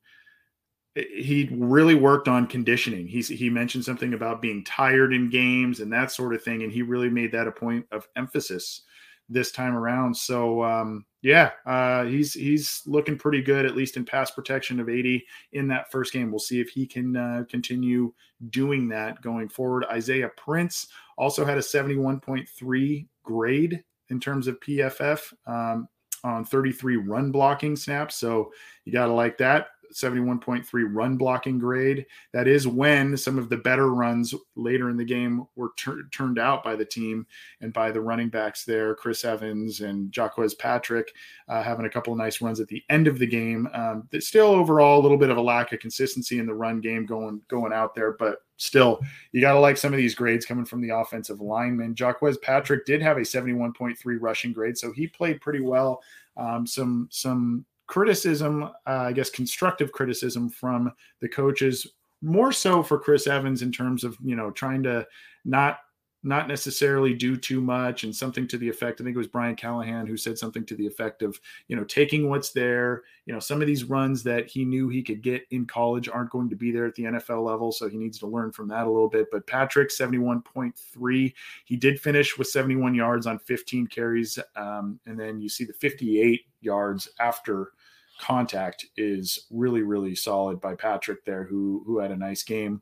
he 0.97 1.49
really 1.53 1.95
worked 1.95 2.29
on 2.29 2.47
conditioning. 2.47 3.07
He's, 3.07 3.29
he 3.29 3.51
mentioned 3.51 3.85
something 3.85 4.15
about 4.15 4.41
being 4.41 4.65
tired 4.65 5.13
in 5.13 5.29
games 5.31 5.81
and 5.81 5.93
that 5.93 6.11
sort 6.11 6.35
of 6.35 6.43
thing, 6.43 6.63
and 6.63 6.73
he 6.73 6.83
really 6.83 7.11
made 7.11 7.33
that 7.33 7.47
a 7.47 7.53
point 7.53 7.87
of 7.93 8.09
emphasis 8.17 8.83
this 9.29 9.51
time 9.51 9.75
around. 9.75 10.17
So 10.17 10.63
um, 10.63 11.05
Yeah, 11.23 11.51
uh, 11.67 12.05
he's 12.05 12.35
he's 12.35 12.83
looking 12.87 13.19
pretty 13.19 13.43
good, 13.43 13.67
at 13.67 13.75
least 13.75 13.97
in 13.97 14.05
pass 14.05 14.31
protection 14.31 14.79
of 14.79 14.89
80 14.89 15.27
in 15.53 15.67
that 15.69 15.91
first 15.91 16.13
game. 16.13 16.31
We'll 16.31 16.39
see 16.39 16.61
if 16.61 16.69
he 16.69 16.87
can 16.87 17.17
uh, 17.17 17.45
continue 17.51 18.13
doing 18.51 18.89
that 18.91 19.21
going 19.23 19.49
forward. 19.49 19.87
Isaiah 19.91 20.31
Prince 20.37 20.87
also 21.19 21.45
had 21.45 21.59
a 21.59 21.63
71.3 21.63 23.09
grade 23.25 23.83
in 24.11 24.21
terms 24.21 24.47
of 24.47 24.61
PFF 24.61 25.33
um, 25.47 25.89
on 26.23 26.45
33 26.45 26.97
run 26.97 27.33
blocking 27.33 27.75
snaps. 27.75 28.15
So 28.15 28.53
you 28.85 28.93
got 28.93 29.07
to 29.07 29.13
like 29.13 29.37
that. 29.39 29.69
71.3 29.93 30.67
run 30.91 31.17
blocking 31.17 31.59
grade. 31.59 32.07
That 32.33 32.49
is 32.49 32.67
when 32.67 33.17
some 33.17 33.39
of 33.39 33.49
the 33.49 33.57
better 33.57 33.93
runs 33.93 34.35
later 34.55 34.91
in 34.91 34.97
the 34.97 35.05
game 35.05 35.47
were 35.57 35.73
turned 36.13 36.39
out 36.39 36.65
by 36.65 36.77
the 36.77 36.85
team 36.85 37.27
and 37.61 37.73
by 37.73 37.91
the 37.91 38.01
running 38.01 38.29
backs 38.29 38.65
there, 38.65 38.95
Chris 38.95 39.25
Evans 39.25 39.81
and 39.81 40.15
Jaquez 40.15 40.55
Patrick, 40.55 41.13
uh, 41.49 41.63
having 41.63 41.87
a 41.87 41.91
couple 41.91 42.13
of 42.13 42.19
nice 42.19 42.41
runs 42.41 42.61
at 42.61 42.69
the 42.69 42.83
end 42.91 43.07
of 43.07 43.19
the 43.19 43.27
game. 43.27 43.69
Um, 43.73 44.09
still, 44.21 44.49
overall, 44.49 45.01
a 45.01 45.03
little 45.03 45.19
bit 45.19 45.31
of 45.31 45.37
a 45.37 45.43
lack 45.43 45.73
of 45.73 45.81
consistency 45.81 46.39
in 46.39 46.47
the 46.47 46.55
run 46.55 46.81
game 46.81 47.07
going 47.07 47.41
going 47.49 47.73
out 47.73 47.95
there, 47.95 48.13
but 48.13 48.39
still, 48.57 49.01
you 49.33 49.41
got 49.41 49.53
to 49.53 49.61
like 49.61 49.77
some 49.77 49.93
of 49.93 49.99
these 49.99 50.15
grades 50.15 50.47
coming 50.47 50.65
from 50.65 50.81
the 50.81 50.95
offensive 50.95 51.41
lineman. 51.41 51.95
Jaquez 51.99 52.39
Patrick 52.39 52.87
did 52.87 53.03
have 53.03 53.17
a 53.17 53.21
71.3 53.21 53.97
rushing 54.21 54.53
grade, 54.53 54.79
so 54.79 54.93
he 54.93 55.07
played 55.07 55.41
pretty 55.41 55.61
well. 55.61 56.03
Um, 56.37 56.67
some 56.67 57.09
some 57.11 57.65
criticism, 57.87 58.65
uh, 58.65 58.71
I 58.87 59.13
guess 59.13 59.31
constructive 59.31 59.93
criticism 59.93 60.49
from 60.49 60.93
the 61.21 61.29
coaches, 61.29 61.87
more 62.23 62.53
so 62.53 62.83
for 62.83 62.99
Chris 62.99 63.27
Evans 63.27 63.63
in 63.63 63.73
terms 63.73 64.05
of 64.05 64.17
you 64.25 64.37
know 64.37 64.51
trying 64.51 64.83
to 64.85 65.07
not 65.45 65.79
not 66.27 66.49
necessarily 66.49 67.15
do 67.15 67.37
too 67.37 67.61
much 67.61 68.03
and 68.03 68.15
something 68.15 68.49
to 68.49 68.59
the 68.59 68.69
effect 68.69 69.01
i 69.01 69.05
think 69.05 69.15
it 69.15 69.19
was 69.19 69.29
brian 69.29 69.55
callahan 69.55 70.07
who 70.07 70.17
said 70.17 70.37
something 70.37 70.67
to 70.67 70.75
the 70.75 70.87
effect 70.87 71.23
of 71.23 71.39
you 71.69 71.77
know 71.77 71.85
taking 71.85 72.29
what's 72.29 72.51
there 72.51 73.05
you 73.27 73.33
know 73.33 73.39
some 73.39 73.61
of 73.61 73.67
these 73.67 73.85
runs 73.85 74.23
that 74.25 74.49
he 74.49 74.65
knew 74.65 74.89
he 74.89 75.03
could 75.03 75.23
get 75.23 75.47
in 75.53 75.65
college 75.65 76.09
aren't 76.09 76.31
going 76.31 76.51
to 76.51 76.57
be 76.57 76.73
there 76.73 76.85
at 76.85 76.95
the 76.97 77.05
nfl 77.05 77.45
level 77.45 77.71
so 77.71 77.89
he 77.89 77.97
needs 77.97 78.19
to 78.19 78.27
learn 78.27 78.51
from 78.51 78.67
that 78.67 78.87
a 78.87 78.91
little 78.91 79.09
bit. 79.09 79.27
But 79.31 79.47
patrick 79.47 79.91
71.3 79.91 81.35
he 81.65 81.77
did 81.77 82.01
finish 82.01 82.37
with 82.37 82.49
71 82.49 82.95
yards 82.95 83.27
on 83.27 83.39
15 83.39 83.87
carries 83.87 84.39
um, 84.57 84.99
and 85.07 85.19
then 85.19 85.41
you 85.41 85.49
see 85.49 85.65
the 85.65 85.73
58 85.75 86.41
yards 86.61 87.09
after 87.21 87.73
contact 88.21 88.87
is 88.97 89.47
really 89.51 89.83
really 89.83 90.15
solid 90.15 90.61
by 90.61 90.75
patrick 90.75 91.25
there 91.25 91.45
who 91.45 91.83
who 91.87 91.99
had 91.99 92.11
a 92.11 92.17
nice 92.17 92.43
game 92.43 92.81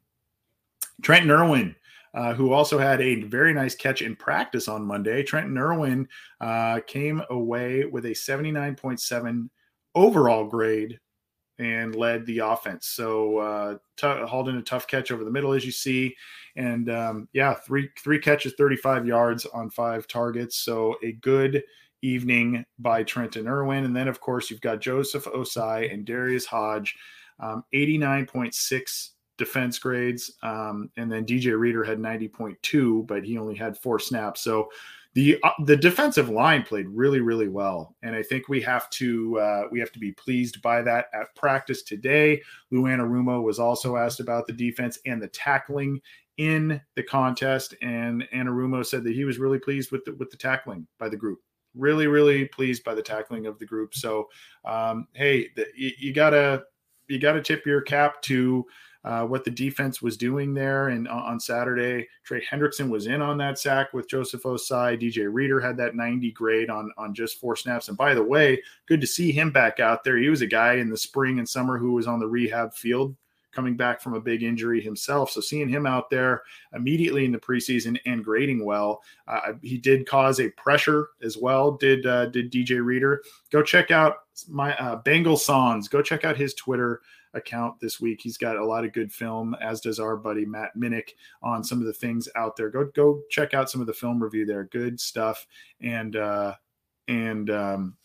trenton 1.03 1.31
irwin 1.31 1.75
uh, 2.15 2.33
who 2.33 2.53
also 2.53 2.79
had 2.79 3.01
a 3.01 3.23
very 3.25 3.53
nice 3.53 3.75
catch 3.75 4.01
in 4.01 4.15
practice 4.15 4.69
on 4.69 4.87
Monday. 4.87 5.23
Trenton 5.23 5.59
Irwin 5.59 6.09
uh, 6.41 6.79
came 6.87 7.21
away 7.29 7.85
with 7.85 8.05
a 8.07 8.11
79.7 8.11 9.49
overall 9.97 10.47
grade 10.47 11.01
and 11.59 11.95
led 11.95 12.25
the 12.27 12.39
offense. 12.39 12.87
So 12.87 13.39
uh, 13.39 13.79
t- 13.97 14.27
hauled 14.27 14.49
in 14.49 14.57
a 14.57 14.63
tough 14.63 14.87
catch 14.87 15.11
over 15.11 15.25
the 15.25 15.31
middle, 15.31 15.53
as 15.53 15.65
you 15.65 15.73
see, 15.73 16.15
and 16.57 16.89
um, 16.91 17.29
yeah, 17.33 17.55
three 17.55 17.91
three 17.99 18.19
catches, 18.19 18.55
35 18.55 19.07
yards 19.07 19.45
on 19.47 19.71
five 19.71 20.07
targets. 20.07 20.57
So 20.57 20.97
a 21.03 21.13
good 21.13 21.63
evening 22.05 22.65
by 22.79 23.03
Trenton 23.03 23.49
Irwin, 23.49 23.85
and 23.85 23.97
then 23.97 24.09
of 24.09 24.21
course 24.21 24.51
you've 24.51 24.61
got 24.61 24.81
Joseph 24.81 25.25
Ossai 25.25 25.93
and 25.93 26.05
Darius 26.05 26.47
Hodge, 26.47 26.97
um, 27.41 27.65
89.6 27.75 29.11
defense 29.37 29.79
grades. 29.79 30.33
Um, 30.43 30.91
and 30.97 31.11
then 31.11 31.27
DJ 31.27 31.59
Reader 31.59 31.85
had 31.85 31.99
90.2, 31.99 33.07
but 33.07 33.25
he 33.25 33.39
only 33.39 33.55
had 33.55 33.79
four 33.79 33.99
snaps. 33.99 34.43
So 34.43 34.69
the 35.15 35.39
uh, 35.45 35.51
the 35.65 35.77
defensive 35.77 36.29
line 36.29 36.65
played 36.65 36.89
really 36.89 37.21
really 37.21 37.47
well, 37.47 37.95
and 38.03 38.17
I 38.17 38.23
think 38.23 38.49
we 38.49 38.61
have 38.63 38.91
to 38.91 39.39
uh, 39.39 39.63
we 39.71 39.79
have 39.79 39.93
to 39.93 40.01
be 40.01 40.11
pleased 40.11 40.61
by 40.61 40.83
that 40.83 41.07
at 41.15 41.33
practice 41.37 41.83
today. 41.83 42.43
Lou 42.73 42.83
Anarumo 42.83 43.41
was 43.41 43.61
also 43.61 43.97
asked 43.97 44.19
about 44.19 44.49
the 44.49 44.53
defense 44.53 44.99
and 45.07 45.23
the 45.23 45.29
tackling 45.29 46.01
in 46.37 46.81
the 46.97 47.03
contest, 47.03 47.75
and 47.81 48.27
Anarumo 48.35 48.85
said 48.85 49.05
that 49.05 49.15
he 49.15 49.25
was 49.25 49.39
really 49.39 49.61
pleased 49.61 49.93
with 49.93 50.05
the, 50.05 50.17
with 50.17 50.31
the 50.31 50.37
tackling 50.37 50.85
by 50.99 51.09
the 51.09 51.17
group. 51.17 51.39
Really, 51.75 52.07
really 52.07 52.47
pleased 52.47 52.85
by 52.85 52.95
the 52.95 53.03
tackling 53.03 53.47
of 53.47 53.59
the 53.59 53.67
group. 53.67 53.95
So, 53.95 54.29
um, 54.65 55.09
hey, 55.13 55.49
the, 55.57 55.67
you, 55.77 55.91
you 55.99 56.13
gotta 56.13 56.65
you 57.09 57.19
gotta 57.19 57.43
tip 57.43 57.67
your 57.67 57.81
cap 57.81 58.23
to 58.23 58.67
uh, 59.05 59.23
what 59.23 59.45
the 59.45 59.51
defense 59.51 60.01
was 60.01 60.17
doing 60.17 60.55
there. 60.55 60.89
And 60.89 61.07
on 61.09 61.39
Saturday, 61.39 62.09
Trey 62.25 62.43
Hendrickson 62.45 62.89
was 62.89 63.07
in 63.07 63.21
on 63.21 63.37
that 63.39 63.59
sack 63.59 63.93
with 63.93 64.09
Joseph 64.09 64.45
Ossai. 64.45 65.01
DJ 65.01 65.29
Reader 65.31 65.61
had 65.61 65.77
that 65.77 65.95
90 65.95 66.31
grade 66.33 66.71
on, 66.71 66.91
on 66.97 67.15
just 67.15 67.39
four 67.39 67.55
snaps. 67.55 67.89
And 67.89 67.99
by 67.99 68.15
the 68.15 68.23
way, 68.23 68.63
good 68.87 69.03
to 69.03 69.07
see 69.07 69.31
him 69.31 69.51
back 69.51 69.79
out 69.79 70.05
there. 70.05 70.17
He 70.17 70.31
was 70.31 70.41
a 70.41 70.47
guy 70.47 70.75
in 70.75 70.89
the 70.89 70.97
spring 70.97 71.39
and 71.39 71.49
summer 71.49 71.77
who 71.77 71.93
was 71.93 72.07
on 72.07 72.19
the 72.19 72.27
rehab 72.27 72.73
field 72.73 73.15
coming 73.55 73.77
back 73.77 74.01
from 74.01 74.15
a 74.15 74.21
big 74.21 74.43
injury 74.43 74.81
himself. 74.81 75.31
So 75.31 75.41
seeing 75.41 75.69
him 75.69 75.87
out 75.87 76.11
there 76.11 76.43
immediately 76.75 77.25
in 77.25 77.33
the 77.33 77.39
preseason 77.39 77.99
and 78.07 78.25
grading 78.25 78.65
well, 78.65 79.03
uh, 79.29 79.53
he 79.63 79.79
did 79.79 80.07
cause 80.07 80.41
a 80.41 80.51
pressure 80.51 81.09
as 81.23 81.37
well. 81.37 81.73
Did 81.73 82.07
uh, 82.07 82.27
did 82.27 82.53
DJ 82.53 82.85
Reader? 82.85 83.23
Go 83.51 83.63
check 83.63 83.91
out 83.91 84.17
my 84.49 84.77
uh, 84.77 84.97
Bengal 84.97 85.37
Songs. 85.37 85.89
Go 85.89 86.03
check 86.03 86.25
out 86.25 86.37
his 86.37 86.55
Twitter 86.55 87.01
account 87.35 87.79
this 87.81 88.01
week. 88.01 88.21
He's 88.23 88.39
got 88.39 88.57
a 88.57 88.65
lot 88.65 88.85
of 88.85 88.93
good 88.93 89.13
film, 89.13 89.55
as 89.61 89.81
does 89.81 89.99
our 90.01 90.17
buddy 90.17 90.45
Matt 90.45 90.77
Minnick 90.77 91.11
on 91.43 91.63
some 91.65 91.81
of 91.81 91.87
the 91.87 91.93
things 91.93 92.29
out 92.37 92.57
there. 92.57 92.71
Go 92.71 92.91
go 92.95 93.21
check 93.31 93.55
out 93.55 93.71
some 93.71 93.81
of 93.81 93.87
the 93.87 93.93
film 93.93 94.23
review 94.23 94.47
there. 94.47 94.65
Good 94.65 95.01
stuff. 95.01 95.47
And 95.81 96.17
uh 96.17 96.55
and 97.09 97.51
um 97.51 97.97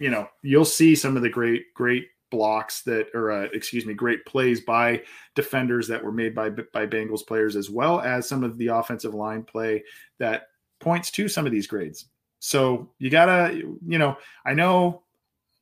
you 0.00 0.10
know, 0.10 0.28
you'll 0.42 0.64
see 0.64 0.94
some 0.94 1.16
of 1.16 1.22
the 1.22 1.30
great 1.30 1.74
great 1.74 2.08
blocks 2.30 2.82
that 2.82 3.06
or 3.14 3.30
uh, 3.30 3.48
excuse 3.52 3.86
me 3.86 3.94
great 3.94 4.24
plays 4.26 4.60
by 4.60 5.02
defenders 5.34 5.88
that 5.88 6.02
were 6.02 6.12
made 6.12 6.34
by 6.34 6.50
by 6.50 6.86
Bengals 6.86 7.26
players 7.26 7.56
as 7.56 7.70
well 7.70 8.00
as 8.00 8.28
some 8.28 8.44
of 8.44 8.58
the 8.58 8.68
offensive 8.68 9.14
line 9.14 9.42
play 9.42 9.82
that 10.18 10.48
points 10.80 11.10
to 11.12 11.28
some 11.28 11.46
of 11.46 11.52
these 11.52 11.66
grades. 11.66 12.06
So 12.40 12.90
you 12.98 13.10
got 13.10 13.26
to 13.26 13.78
you 13.86 13.98
know, 13.98 14.16
I 14.44 14.54
know 14.54 15.02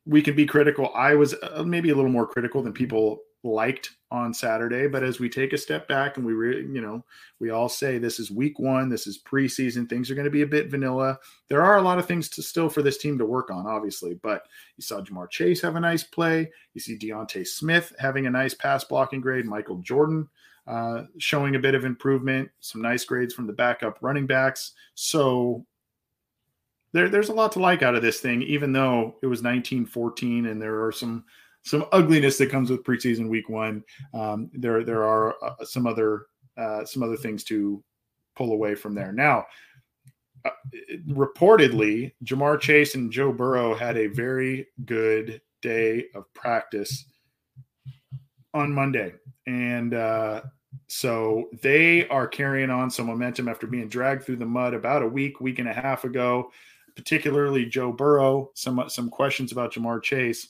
we 0.05 0.23
can 0.23 0.37
be 0.37 0.47
critical. 0.47 0.93
I 0.95 1.15
was 1.15 1.35
uh, 1.35 1.65
maybe 1.65 1.91
a 1.91 1.95
little 1.95 2.11
more 2.11 2.27
critical 2.27 2.63
than 2.63 2.73
people 2.73 3.21
liked 3.47 3.93
on 4.11 4.33
Saturday, 4.33 4.87
but 4.87 5.03
as 5.03 5.19
we 5.19 5.29
take 5.29 5.53
a 5.53 5.59
step 5.59 5.89
back 5.89 6.17
and 6.17 6.27
we, 6.27 6.33
re, 6.33 6.59
you 6.59 6.81
know, 6.81 7.05
we 7.41 7.51
all 7.51 7.69
say 7.69 7.99
this 7.99 8.21
is 8.21 8.31
week 8.31 8.59
one, 8.59 8.89
this 8.89 9.07
is 9.07 9.23
preseason, 9.23 9.89
things 9.89 10.11
are 10.11 10.15
going 10.15 10.27
to 10.27 10.31
be 10.31 10.43
a 10.43 10.47
bit 10.47 10.71
vanilla. 10.71 11.19
There 11.49 11.63
are 11.63 11.79
a 11.79 11.83
lot 11.83 11.99
of 11.99 12.07
things 12.07 12.29
to 12.31 12.43
still 12.43 12.69
for 12.69 12.83
this 12.83 12.99
team 12.99 13.19
to 13.19 13.25
work 13.25 13.51
on, 13.51 13.67
obviously. 13.67 14.15
But 14.15 14.43
you 14.77 14.83
saw 14.83 15.01
Ja'Marr 15.01 15.31
Chase 15.31 15.61
have 15.63 15.77
a 15.77 15.81
nice 15.81 16.05
play. 16.05 16.51
You 16.75 16.81
see 16.81 16.97
D'Ante 16.97 17.45
Smith 17.45 17.93
having 17.99 18.27
a 18.27 18.31
nice 18.31 18.55
pass 18.55 18.85
blocking 18.85 19.21
grade. 19.21 19.47
Michael 19.47 19.79
Jordan 19.79 20.29
uh, 20.67 21.05
showing 21.19 21.57
a 21.57 21.61
bit 21.61 21.75
of 21.75 21.85
improvement. 21.85 22.51
Some 22.61 22.83
nice 22.83 23.05
grades 23.05 23.35
from 23.35 23.47
the 23.47 23.53
backup 23.53 23.99
running 24.01 24.27
backs. 24.27 24.73
So 24.95 25.65
there, 26.93 27.09
there's 27.09 27.29
a 27.29 27.35
lot 27.35 27.53
to 27.53 27.59
like 27.59 27.83
out 27.83 27.95
of 27.95 28.03
this 28.03 28.21
thing, 28.21 28.43
even 28.43 28.73
though 28.73 29.17
it 29.23 29.27
was 29.27 29.43
1914 29.43 30.47
and 30.47 30.61
there 30.61 30.85
are 30.85 30.93
some 30.93 31.25
some 31.67 31.85
ugliness 31.91 32.39
that 32.39 32.51
comes 32.51 32.71
with 32.71 32.85
preseason 32.85 33.29
week 33.29 33.49
one. 33.49 33.83
Um, 34.15 34.51
there 34.55 34.85
there 34.85 35.05
are 35.05 35.35
uh, 35.43 35.65
some 35.65 35.87
other 35.87 36.27
uh, 36.57 36.85
some 36.85 37.03
other 37.03 37.17
things 37.17 37.43
to 37.45 37.83
pull 38.37 38.53
away 38.53 38.77
from 38.77 38.95
there. 38.95 39.13
Now, 39.13 39.45
uh, 40.45 40.51
reportedly, 41.09 42.13
Ja'Marr 42.25 42.61
Chase 42.61 42.95
and 42.95 43.11
Joe 43.11 43.33
Burrow 43.33 43.75
had 43.75 43.97
a 43.97 44.07
very 44.07 44.69
good 44.85 45.41
day 45.61 46.07
of 46.15 46.33
practice 46.35 47.05
on 48.55 48.73
Monday, 48.73 49.15
and 49.47 49.93
uh, 49.93 50.43
so 50.87 51.49
they 51.63 52.07
are 52.09 52.29
carrying 52.29 52.71
on 52.71 52.91
some 52.91 53.07
momentum 53.07 53.49
after 53.49 53.67
being 53.67 53.89
dragged 53.89 54.23
through 54.23 54.37
the 54.37 54.47
mud 54.47 54.73
about 54.73 55.03
a 55.03 55.09
week, 55.09 55.41
week 55.41 55.59
and 55.59 55.69
a 55.69 55.75
half 55.75 56.05
ago 56.05 56.51
particularly 56.95 57.67
Joe 57.67 57.93
Burrow, 57.93 58.51
some 58.55 58.83
some 58.89 59.11
questions 59.11 59.53
about 59.53 59.75
Ja'Marr 59.75 60.03
Chase. 60.03 60.49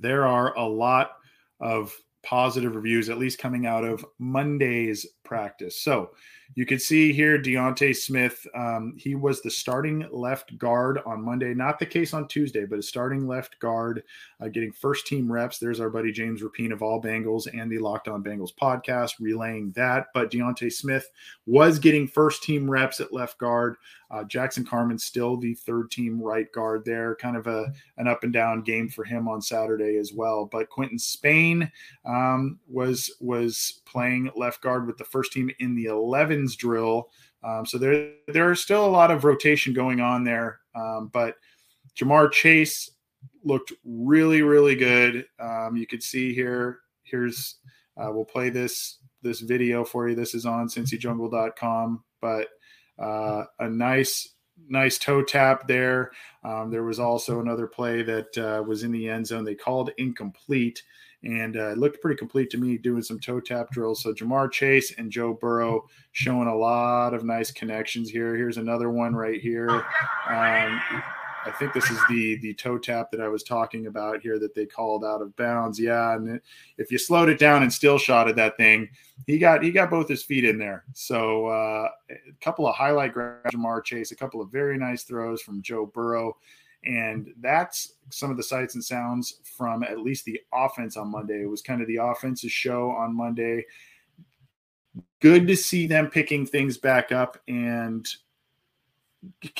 There 0.00 0.26
are 0.26 0.56
a 0.56 0.64
lot 0.64 1.12
of 1.60 1.94
positive 2.22 2.74
reviews, 2.74 3.08
at 3.08 3.18
least 3.18 3.38
coming 3.38 3.66
out 3.66 3.84
of 3.84 4.04
Monday's 4.18 5.06
practice. 5.24 5.80
So 5.80 6.10
you 6.54 6.66
can 6.66 6.78
see 6.80 7.12
here 7.12 7.38
D'Ante 7.38 7.92
Smith. 7.92 8.44
Um, 8.54 8.94
he 8.98 9.14
was 9.14 9.40
the 9.40 9.50
starting 9.50 10.08
left 10.10 10.58
guard 10.58 10.98
on 11.06 11.24
Monday. 11.24 11.54
Not 11.54 11.78
the 11.78 11.86
case 11.86 12.12
on 12.12 12.26
Tuesday, 12.26 12.64
but 12.64 12.78
a 12.78 12.82
starting 12.82 13.28
left 13.28 13.58
guard, 13.60 14.02
uh, 14.40 14.48
getting 14.48 14.72
first 14.72 15.06
team 15.06 15.30
reps. 15.30 15.58
There's 15.58 15.78
our 15.78 15.90
buddy 15.90 16.10
James 16.10 16.42
Rapien 16.42 16.72
of 16.72 16.82
All 16.82 17.00
Bengals 17.00 17.46
and 17.52 17.70
the 17.70 17.78
Locked 17.78 18.08
On 18.08 18.24
Bengals 18.24 18.54
podcast 18.54 19.14
relaying 19.20 19.70
that. 19.72 20.08
But 20.12 20.30
D'Ante 20.32 20.70
Smith 20.70 21.08
was 21.46 21.78
getting 21.78 22.08
first 22.08 22.42
team 22.42 22.68
reps 22.68 23.00
at 23.00 23.12
left 23.12 23.38
guard. 23.38 23.76
Uh, 24.10 24.24
Jackson 24.24 24.64
Carman 24.64 24.98
still 24.98 25.36
the 25.36 25.54
third 25.54 25.92
team 25.92 26.20
right 26.20 26.50
guard 26.50 26.84
there. 26.84 27.14
Kind 27.14 27.36
of 27.36 27.46
a 27.46 27.72
an 27.96 28.08
up 28.08 28.24
and 28.24 28.32
down 28.32 28.62
game 28.62 28.88
for 28.88 29.04
him 29.04 29.28
on 29.28 29.40
Saturday 29.40 29.98
as 29.98 30.12
well. 30.12 30.46
But 30.50 30.68
Quinton 30.68 30.98
Spain 30.98 31.70
um, 32.10 32.58
was 32.66 33.10
was 33.20 33.82
playing 33.86 34.30
left 34.34 34.62
guard 34.62 34.86
with 34.86 34.98
the 34.98 35.04
first 35.04 35.32
team 35.32 35.50
in 35.60 35.74
the 35.74 35.86
11s 35.86 36.56
drill. 36.56 37.08
Um, 37.44 37.64
so 37.64 37.78
there 37.78 38.12
there 38.28 38.50
are 38.50 38.56
still 38.56 38.84
a 38.84 38.88
lot 38.88 39.10
of 39.10 39.24
rotation 39.24 39.72
going 39.72 40.00
on 40.00 40.24
there. 40.24 40.60
Um, 40.74 41.10
but 41.12 41.36
Ja'Marr 41.96 42.32
Chase 42.32 42.90
looked 43.44 43.72
really, 43.84 44.42
really 44.42 44.74
good. 44.74 45.26
Um, 45.38 45.76
you 45.76 45.86
could 45.86 46.02
see 46.02 46.34
here. 46.34 46.80
Here's 47.02 47.56
uh, 47.96 48.10
we'll 48.12 48.24
play 48.24 48.50
this 48.50 48.98
this 49.22 49.40
video 49.40 49.84
for 49.84 50.08
you. 50.08 50.16
This 50.16 50.34
is 50.34 50.46
on 50.46 50.68
cincyjungle.com, 50.68 52.04
but 52.20 52.48
uh, 52.98 53.44
a 53.60 53.68
nice 53.68 54.34
nice 54.68 54.98
toe 54.98 55.22
tap 55.22 55.66
there. 55.68 56.10
Um, 56.44 56.70
there 56.70 56.82
was 56.82 56.98
also 56.98 57.40
another 57.40 57.66
play 57.66 58.02
that 58.02 58.38
uh, 58.38 58.62
was 58.62 58.82
in 58.82 58.92
the 58.92 59.08
end 59.08 59.26
zone. 59.26 59.44
They 59.44 59.54
called 59.54 59.90
incomplete, 59.98 60.82
and 61.22 61.56
uh, 61.56 61.72
looked 61.72 62.00
pretty 62.00 62.18
complete 62.18 62.50
to 62.50 62.58
me 62.58 62.78
doing 62.78 63.02
some 63.02 63.20
toe 63.20 63.40
tap 63.40 63.70
drills. 63.70 64.02
So 64.02 64.12
Ja'Marr 64.12 64.50
Chase 64.50 64.94
and 64.98 65.10
Joe 65.10 65.34
Burrow 65.34 65.88
showing 66.12 66.48
a 66.48 66.56
lot 66.56 67.14
of 67.14 67.24
nice 67.24 67.50
connections 67.50 68.10
here. 68.10 68.34
Here's 68.36 68.56
another 68.56 68.90
one 68.90 69.14
right 69.14 69.40
here. 69.40 69.70
Um, 69.70 70.80
I 71.46 71.50
think 71.52 71.72
this 71.72 71.90
is 71.90 71.98
the 72.08 72.36
the 72.36 72.54
toe 72.54 72.78
tap 72.78 73.10
that 73.10 73.20
I 73.20 73.28
was 73.28 73.42
talking 73.42 73.86
about 73.86 74.20
here 74.20 74.38
that 74.38 74.54
they 74.54 74.66
called 74.66 75.04
out 75.04 75.22
of 75.22 75.34
bounds. 75.36 75.80
Yeah, 75.80 76.14
and 76.14 76.40
if 76.76 76.90
you 76.90 76.98
slowed 76.98 77.28
it 77.28 77.38
down 77.38 77.62
and 77.62 77.72
still 77.72 77.98
shot 77.98 78.28
at 78.28 78.36
that 78.36 78.56
thing, 78.56 78.88
he 79.26 79.38
got 79.38 79.62
he 79.62 79.70
got 79.70 79.90
both 79.90 80.08
his 80.08 80.22
feet 80.22 80.44
in 80.44 80.58
there. 80.58 80.84
So 80.92 81.46
uh, 81.46 81.88
a 82.10 82.14
couple 82.42 82.66
of 82.66 82.74
highlight 82.74 83.14
grabs 83.14 83.50
from 83.50 83.62
Ja'Marr 83.62 83.84
Chase, 83.84 84.12
a 84.12 84.16
couple 84.16 84.40
of 84.40 84.50
very 84.50 84.76
nice 84.76 85.04
throws 85.04 85.40
from 85.40 85.62
Joe 85.62 85.86
Burrow, 85.86 86.36
and 86.84 87.32
that's 87.40 87.94
some 88.10 88.30
of 88.30 88.36
the 88.36 88.42
sights 88.42 88.74
and 88.74 88.84
sounds 88.84 89.40
from 89.56 89.82
at 89.82 90.00
least 90.00 90.24
the 90.24 90.40
offense 90.52 90.96
on 90.96 91.10
Monday. 91.10 91.42
It 91.42 91.50
was 91.50 91.62
kind 91.62 91.80
of 91.80 91.88
the 91.88 91.96
offense's 91.96 92.52
show 92.52 92.90
on 92.90 93.14
Monday. 93.14 93.66
Good 95.20 95.46
to 95.46 95.56
see 95.56 95.86
them 95.86 96.08
picking 96.08 96.46
things 96.46 96.78
back 96.78 97.12
up 97.12 97.38
and 97.46 98.06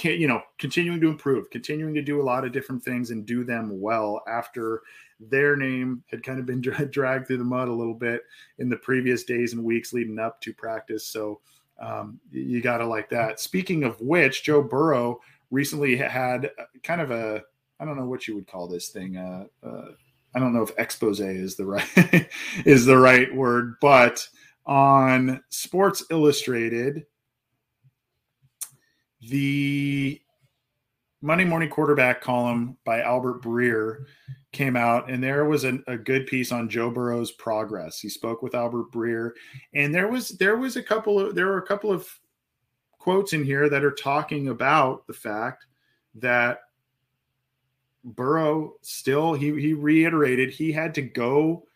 you 0.02 0.26
know 0.26 0.42
continuing 0.58 1.00
to 1.02 1.08
improve 1.08 1.50
continuing 1.50 1.92
to 1.92 2.00
do 2.00 2.18
a 2.18 2.24
lot 2.24 2.46
of 2.46 2.52
different 2.52 2.82
things 2.82 3.10
and 3.10 3.26
do 3.26 3.44
them 3.44 3.78
well 3.78 4.22
after 4.26 4.80
their 5.28 5.54
name 5.54 6.02
had 6.10 6.22
kind 6.22 6.40
of 6.40 6.46
been 6.46 6.60
dragged 6.90 7.26
through 7.26 7.36
the 7.36 7.44
mud 7.44 7.68
a 7.68 7.72
little 7.72 7.94
bit 7.94 8.22
in 8.58 8.70
the 8.70 8.76
previous 8.76 9.24
days 9.24 9.52
and 9.52 9.62
weeks 9.62 9.92
leading 9.92 10.18
up 10.18 10.40
to 10.40 10.54
practice 10.54 11.06
so 11.06 11.40
um, 11.78 12.18
you 12.32 12.62
got 12.62 12.78
to 12.78 12.86
like 12.86 13.10
that 13.10 13.38
speaking 13.38 13.84
of 13.84 14.00
which 14.00 14.44
joe 14.44 14.62
burrow 14.62 15.20
recently 15.50 15.96
had 15.96 16.50
kind 16.82 17.00
of 17.00 17.10
a 17.10 17.42
i 17.78 17.84
don't 17.84 17.96
know 17.96 18.06
what 18.06 18.26
you 18.26 18.34
would 18.34 18.46
call 18.46 18.66
this 18.66 18.88
thing 18.88 19.16
uh, 19.16 19.44
uh, 19.66 19.88
i 20.34 20.38
don't 20.38 20.52
know 20.52 20.62
if 20.62 20.70
expose 20.78 21.20
is 21.20 21.56
the 21.56 21.66
right 21.66 22.28
is 22.64 22.84
the 22.84 22.96
right 22.96 23.34
word 23.34 23.74
but 23.80 24.26
on 24.66 25.42
sports 25.48 26.04
illustrated 26.10 27.04
the 29.22 30.20
Monday 31.22 31.44
morning 31.44 31.68
quarterback 31.68 32.22
column 32.22 32.78
by 32.84 33.02
Albert 33.02 33.42
Breer 33.42 34.04
came 34.52 34.74
out, 34.74 35.10
and 35.10 35.22
there 35.22 35.44
was 35.44 35.64
a, 35.64 35.78
a, 35.86 35.96
good 35.98 36.26
piece 36.26 36.50
on 36.50 36.68
Joe 36.68 36.90
Burrow's 36.90 37.30
progress. 37.32 38.00
He 38.00 38.08
spoke 38.08 38.42
with 38.42 38.54
Albert 38.54 38.90
Breer, 38.90 39.32
and 39.74 39.94
there 39.94 40.08
was 40.08 40.30
there 40.30 40.56
was 40.56 40.76
a 40.76 40.82
couple 40.82 41.20
of 41.20 41.34
there 41.34 41.46
were 41.46 41.58
a 41.58 41.66
couple 41.66 41.92
of 41.92 42.08
quotes 43.00 43.32
in 43.32 43.42
here 43.42 43.68
that 43.68 43.82
are 43.82 43.90
talking 43.90 44.48
about 44.48 45.06
the 45.08 45.12
fact 45.12 45.66
that 46.14 46.60
Burrow 48.04 48.74
still 48.82 49.34
he 49.34 49.60
he 49.60 49.74
reiterated 49.74 50.50
he 50.50 50.70
had 50.70 50.94
to 50.94 51.02
go 51.02 51.66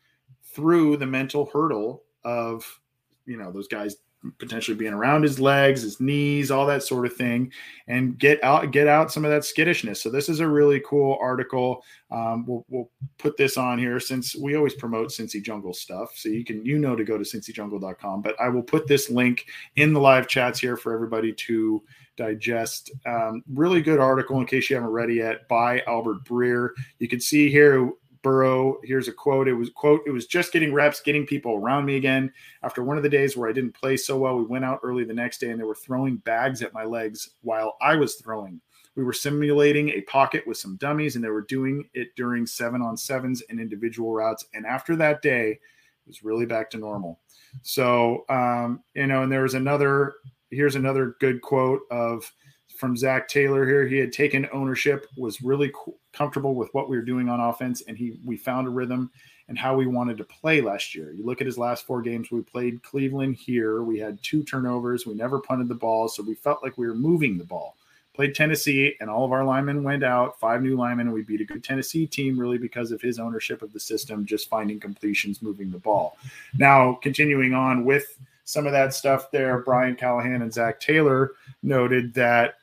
through 0.43 0.97
the 0.97 1.07
mental 1.07 1.47
hurdle 1.53 2.05
of 2.25 2.81
you 3.27 3.37
know 3.37 3.51
those 3.51 3.69
guys 3.69 3.97
potentially 4.39 4.77
being 4.77 4.93
around 4.93 5.23
his 5.23 5.39
legs, 5.41 5.83
his 5.83 6.01
knees, 6.01 6.51
all 6.51 6.67
that 6.67 6.83
sort 6.83 7.07
of 7.07 7.15
thing, 7.15 7.53
and 7.89 8.19
get 8.19 8.43
out 8.43 8.71
get 8.71 8.89
out 8.89 9.13
some 9.13 9.25
of 9.25 9.31
that 9.31 9.45
skittishness. 9.45 10.03
So 10.03 10.11
this 10.11 10.29
is 10.29 10.41
a 10.41 10.49
really 10.49 10.81
cool 10.81 11.19
article. 11.21 11.83
Um, 12.11 12.47
we'll, 12.47 12.65
we'll 12.69 12.91
put 13.19 13.37
this 13.37 13.57
on 13.57 13.79
here 13.79 13.99
since 13.99 14.37
we 14.37 14.57
always 14.57 14.75
promote 14.75 15.09
Cincy 15.09 15.43
Jungle 15.43 15.75
stuff, 15.75 16.13
so 16.17 16.29
you 16.29 16.45
can 16.45 16.65
you 16.65 16.79
know 16.79 16.97
to 16.97 17.05
go 17.05 17.19
to 17.19 17.25
cincyjungle.com. 17.25 18.23
But 18.23 18.41
I 18.41 18.49
will 18.49 18.63
put 18.63 18.87
this 18.87 19.11
link 19.11 19.47
in 19.77 19.93
the 19.93 20.01
live 20.01 20.29
chats 20.29 20.59
here 20.59 20.77
for 20.77 20.93
everybody 20.93 21.33
to 21.33 21.83
digest. 22.17 22.93
Um, 23.07 23.43
really 23.53 23.83
good 23.83 23.99
article 23.99 24.39
in 24.39 24.47
case 24.47 24.71
you 24.71 24.77
haven't 24.77 24.93
read 24.93 25.11
it 25.11 25.17
yet 25.17 25.49
by 25.49 25.81
Albert 25.87 26.25
Breer. 26.25 26.71
You 26.99 27.09
can 27.09 27.21
see 27.21 27.51
here 27.51 27.91
Burrow. 28.25 28.81
Here's 28.83 29.07
a 29.07 29.13
quote. 29.13 29.47
It 29.47 29.53
was 29.53 29.71
quote, 29.71 30.01
it 30.07 30.11
was 30.11 30.27
just 30.27 30.53
getting 30.53 30.73
reps, 30.73 31.01
getting 31.01 31.27
people 31.27 31.55
around 31.55 31.85
me 31.85 31.97
again. 31.97 32.33
After 32.65 32.83
one 32.83 32.97
of 32.97 33.05
the 33.05 33.09
days 33.09 33.37
where 33.37 33.49
I 33.49 33.53
didn't 33.53 33.75
play 33.75 33.97
so 33.97 34.19
well, 34.19 34.37
we 34.37 34.45
went 34.45 34.65
out 34.65 34.81
early 34.83 35.05
the 35.05 35.15
next 35.15 35.39
day 35.39 35.51
and 35.51 35.61
they 35.61 35.65
were 35.65 35.77
throwing 35.77 36.17
bags 36.17 36.63
at 36.63 36.73
my 36.73 36.85
legs 36.85 37.31
while 37.43 37.77
I 37.81 37.95
was 37.95 38.17
throwing. 38.17 38.61
We 38.97 39.05
were 39.05 39.13
simulating 39.13 39.91
a 39.91 40.01
pocket 40.03 40.47
with 40.47 40.57
some 40.57 40.77
dummies 40.77 41.15
and 41.15 41.25
they 41.25 41.29
were 41.29 41.43
doing 41.43 41.89
it 41.95 42.09
during 42.17 42.47
seven 42.47 42.81
on 42.81 42.97
sevens 42.97 43.43
and 43.49 43.61
individual 43.61 44.13
routes. 44.13 44.47
And 44.55 44.65
after 44.67 44.97
that 44.97 45.21
day, 45.21 45.51
it 45.51 46.09
was 46.09 46.25
really 46.25 46.47
back 46.47 46.71
to 46.71 46.79
normal. 46.79 47.21
So, 47.63 48.25
um, 48.31 48.83
you 48.95 49.07
know, 49.07 49.23
and 49.23 49.31
there 49.31 49.43
was 49.43 49.55
another, 49.55 50.15
here's 50.51 50.77
another 50.77 51.17
good 51.21 51.43
quote 51.43 51.83
of, 51.91 52.33
from 52.77 52.97
Zac 52.97 53.29
Taylor 53.29 53.67
here. 53.67 53.87
He 53.87 53.99
had 53.99 54.13
taken 54.13 54.49
ownership, 54.53 55.07
was 55.17 55.43
really 55.43 55.71
co- 55.71 55.97
comfortable 56.13 56.55
with 56.55 56.73
what 56.73 56.89
we 56.89 56.97
were 56.97 57.05
doing 57.05 57.29
on 57.29 57.41
offense, 57.41 57.83
and 57.83 57.97
he 57.97 58.19
we 58.25 58.37
found 58.37 58.67
a 58.67 58.71
rhythm 58.71 59.11
and 59.49 59.59
how 59.59 59.77
we 59.77 59.87
wanted 59.87 60.17
to 60.17 60.25
play 60.25 60.61
last 60.61 60.95
year. 60.95 61.13
You 61.13 61.25
look 61.25 61.41
at 61.41 61.47
his 61.47 61.59
last 61.59 61.87
four 61.87 62.01
games. 62.01 62.31
We 62.31 62.41
played 62.41 62.83
Cleveland 62.83 63.37
here. 63.37 63.83
We 63.83 63.99
had 63.99 64.23
two 64.23 64.43
turnovers. 64.43 65.07
We 65.07 65.15
never 65.15 65.39
punted 65.39 65.69
the 65.69 65.75
ball, 65.75 66.09
so 66.09 66.23
we 66.23 66.35
felt 66.35 66.63
like 66.63 66.79
we 66.79 66.87
were 66.87 66.95
moving 66.95 67.37
the 67.37 67.45
ball. 67.45 67.77
Played 68.15 68.35
Tennessee, 68.35 68.95
and 69.01 69.11
all 69.11 69.25
of 69.25 69.33
our 69.33 69.45
linemen 69.45 69.83
went 69.83 70.05
out. 70.05 70.39
Five 70.39 70.63
new 70.63 70.77
linemen, 70.77 71.09
and 71.09 71.15
we 71.15 71.23
beat 71.23 71.41
a 71.41 71.45
good 71.45 71.65
Tennessee 71.65 72.07
team 72.07 72.39
really 72.39 72.59
because 72.59 72.93
of 72.93 73.03
his 73.03 73.19
ownership 73.19 73.61
of 73.61 73.73
the 73.73 73.81
system, 73.81 74.25
just 74.25 74.49
finding 74.49 74.79
completions, 74.79 75.43
moving 75.43 75.71
the 75.71 75.79
ball. 75.79 76.17
Now, 76.57 76.95
continuing 77.03 77.55
on 77.55 77.85
with 77.85 78.17
some 78.45 78.67
of 78.67 78.73
that 78.73 78.95
stuff 78.95 79.31
there, 79.31 79.59
Brian 79.59 79.97
Callahan 79.97 80.43
and 80.43 80.53
Zac 80.53 80.79
Taylor 80.79 81.33
noted 81.63 82.15
that 82.15 82.59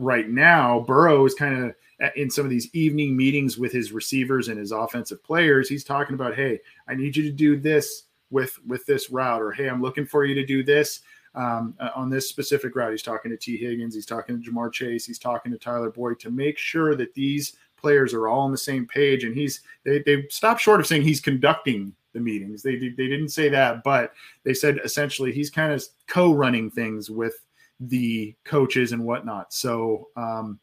right 0.00 0.28
now, 0.28 0.80
Burrow 0.80 1.24
is 1.26 1.34
kind 1.34 1.64
of 1.64 1.74
in 2.16 2.30
some 2.30 2.44
of 2.44 2.50
these 2.50 2.68
evening 2.74 3.16
meetings 3.16 3.58
with 3.58 3.72
his 3.72 3.92
receivers 3.92 4.48
and 4.48 4.58
his 4.58 4.72
offensive 4.72 5.22
players. 5.22 5.68
He's 5.68 5.84
talking 5.84 6.14
about, 6.14 6.34
hey, 6.34 6.58
I 6.88 6.94
need 6.94 7.16
you 7.16 7.22
to 7.24 7.32
do 7.32 7.58
this 7.58 8.04
with 8.30 8.58
with 8.66 8.86
this 8.86 9.10
route, 9.10 9.42
or 9.42 9.52
hey, 9.52 9.68
I'm 9.68 9.82
looking 9.82 10.06
for 10.06 10.24
you 10.24 10.34
to 10.34 10.46
do 10.46 10.62
this 10.62 11.00
um, 11.34 11.74
uh, 11.78 11.90
on 11.94 12.08
this 12.08 12.28
specific 12.28 12.74
route. 12.74 12.92
He's 12.92 13.02
talking 13.02 13.30
to 13.30 13.36
T. 13.36 13.56
Higgins, 13.56 13.94
he's 13.94 14.06
talking 14.06 14.42
to 14.42 14.50
Ja'Marr 14.50 14.72
Chase, 14.72 15.04
he's 15.04 15.18
talking 15.18 15.52
to 15.52 15.58
Tyler 15.58 15.90
Boyd 15.90 16.18
to 16.20 16.30
make 16.30 16.56
sure 16.56 16.94
that 16.96 17.14
these 17.14 17.56
players 17.76 18.14
are 18.14 18.28
all 18.28 18.40
on 18.40 18.52
the 18.52 18.58
same 18.58 18.86
page. 18.86 19.24
And 19.24 19.36
he's 19.36 19.60
they 19.84 20.02
they 20.06 20.26
stopped 20.28 20.60
short 20.60 20.80
of 20.80 20.86
saying 20.86 21.02
he's 21.02 21.20
conducting 21.20 21.92
the 22.12 22.20
meetings. 22.20 22.62
They 22.62 22.76
they 22.76 23.08
didn't 23.08 23.30
say 23.30 23.48
that, 23.50 23.82
but 23.84 24.12
they 24.44 24.54
said 24.54 24.80
essentially 24.84 25.32
he's 25.32 25.50
kind 25.50 25.72
of 25.72 25.84
co-running 26.06 26.70
things 26.70 27.10
with 27.10 27.34
the 27.80 28.36
coaches 28.44 28.92
and 28.92 29.04
whatnot. 29.04 29.52
So 29.52 30.08
um, 30.16 30.60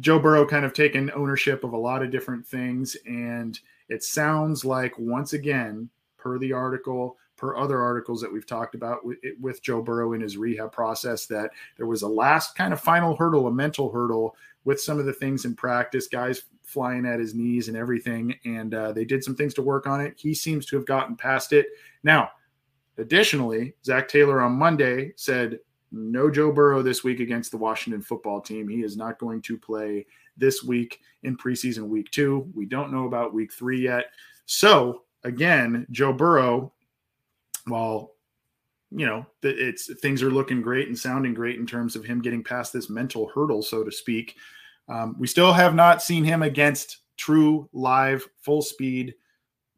Joe 0.00 0.18
Burrow 0.18 0.46
kind 0.46 0.64
of 0.64 0.72
taken 0.72 1.10
ownership 1.14 1.64
of 1.64 1.72
a 1.72 1.78
lot 1.78 2.02
of 2.02 2.10
different 2.10 2.46
things, 2.46 2.96
and 3.06 3.58
it 3.88 4.02
sounds 4.02 4.64
like 4.64 4.98
once 4.98 5.32
again, 5.32 5.88
per 6.16 6.38
the 6.38 6.52
article, 6.52 7.16
per 7.36 7.56
other 7.56 7.82
articles 7.82 8.20
that 8.20 8.32
we've 8.32 8.46
talked 8.46 8.74
about 8.74 9.04
with, 9.04 9.18
with 9.40 9.62
Joe 9.62 9.82
Burrow 9.82 10.12
in 10.14 10.20
his 10.20 10.36
rehab 10.36 10.72
process, 10.72 11.26
that 11.26 11.50
there 11.76 11.86
was 11.86 12.02
a 12.02 12.08
last 12.08 12.54
kind 12.54 12.72
of 12.72 12.80
final 12.80 13.16
hurdle, 13.16 13.46
a 13.46 13.52
mental 13.52 13.90
hurdle 13.90 14.36
with 14.64 14.80
some 14.80 14.98
of 14.98 15.04
the 15.04 15.12
things 15.12 15.44
in 15.44 15.54
practice, 15.54 16.06
guys 16.06 16.44
flying 16.62 17.04
at 17.04 17.20
his 17.20 17.34
knees 17.34 17.68
and 17.68 17.76
everything, 17.76 18.34
and 18.44 18.72
uh, 18.74 18.92
they 18.92 19.04
did 19.04 19.22
some 19.22 19.36
things 19.36 19.52
to 19.54 19.62
work 19.62 19.86
on 19.86 20.00
it. 20.00 20.14
He 20.16 20.32
seems 20.32 20.64
to 20.66 20.76
have 20.76 20.86
gotten 20.86 21.16
past 21.16 21.52
it. 21.52 21.66
Now, 22.02 22.30
additionally, 22.96 23.74
Zac 23.84 24.08
Taylor 24.08 24.40
on 24.40 24.52
Monday 24.52 25.12
said 25.16 25.58
no 25.94 26.30
Joe 26.30 26.52
Burrow 26.52 26.82
this 26.82 27.04
week 27.04 27.20
against 27.20 27.50
the 27.50 27.56
Washington 27.56 28.02
football 28.02 28.40
team. 28.40 28.68
He 28.68 28.82
is 28.82 28.96
not 28.96 29.18
going 29.18 29.40
to 29.42 29.56
play 29.58 30.06
this 30.36 30.62
week 30.62 31.00
in 31.22 31.36
preseason 31.36 31.86
week 31.88 32.10
two. 32.10 32.50
We 32.54 32.66
don't 32.66 32.92
know 32.92 33.06
about 33.06 33.34
week 33.34 33.52
three 33.52 33.80
yet. 33.80 34.06
So, 34.46 35.02
again, 35.22 35.86
Joe 35.90 36.12
Burrow, 36.12 36.72
while 37.66 38.12
you 38.90 39.06
know 39.06 39.26
it's 39.42 39.92
things 40.00 40.22
are 40.22 40.30
looking 40.30 40.60
great 40.60 40.88
and 40.88 40.98
sounding 40.98 41.34
great 41.34 41.58
in 41.58 41.66
terms 41.66 41.96
of 41.96 42.04
him 42.04 42.20
getting 42.20 42.44
past 42.44 42.72
this 42.72 42.90
mental 42.90 43.30
hurdle, 43.34 43.62
so 43.62 43.84
to 43.84 43.92
speak. 43.92 44.36
Um, 44.88 45.16
we 45.18 45.26
still 45.26 45.52
have 45.52 45.74
not 45.74 46.02
seen 46.02 46.24
him 46.24 46.42
against 46.42 46.98
true 47.16 47.68
live 47.72 48.28
full 48.42 48.60
speed 48.60 49.14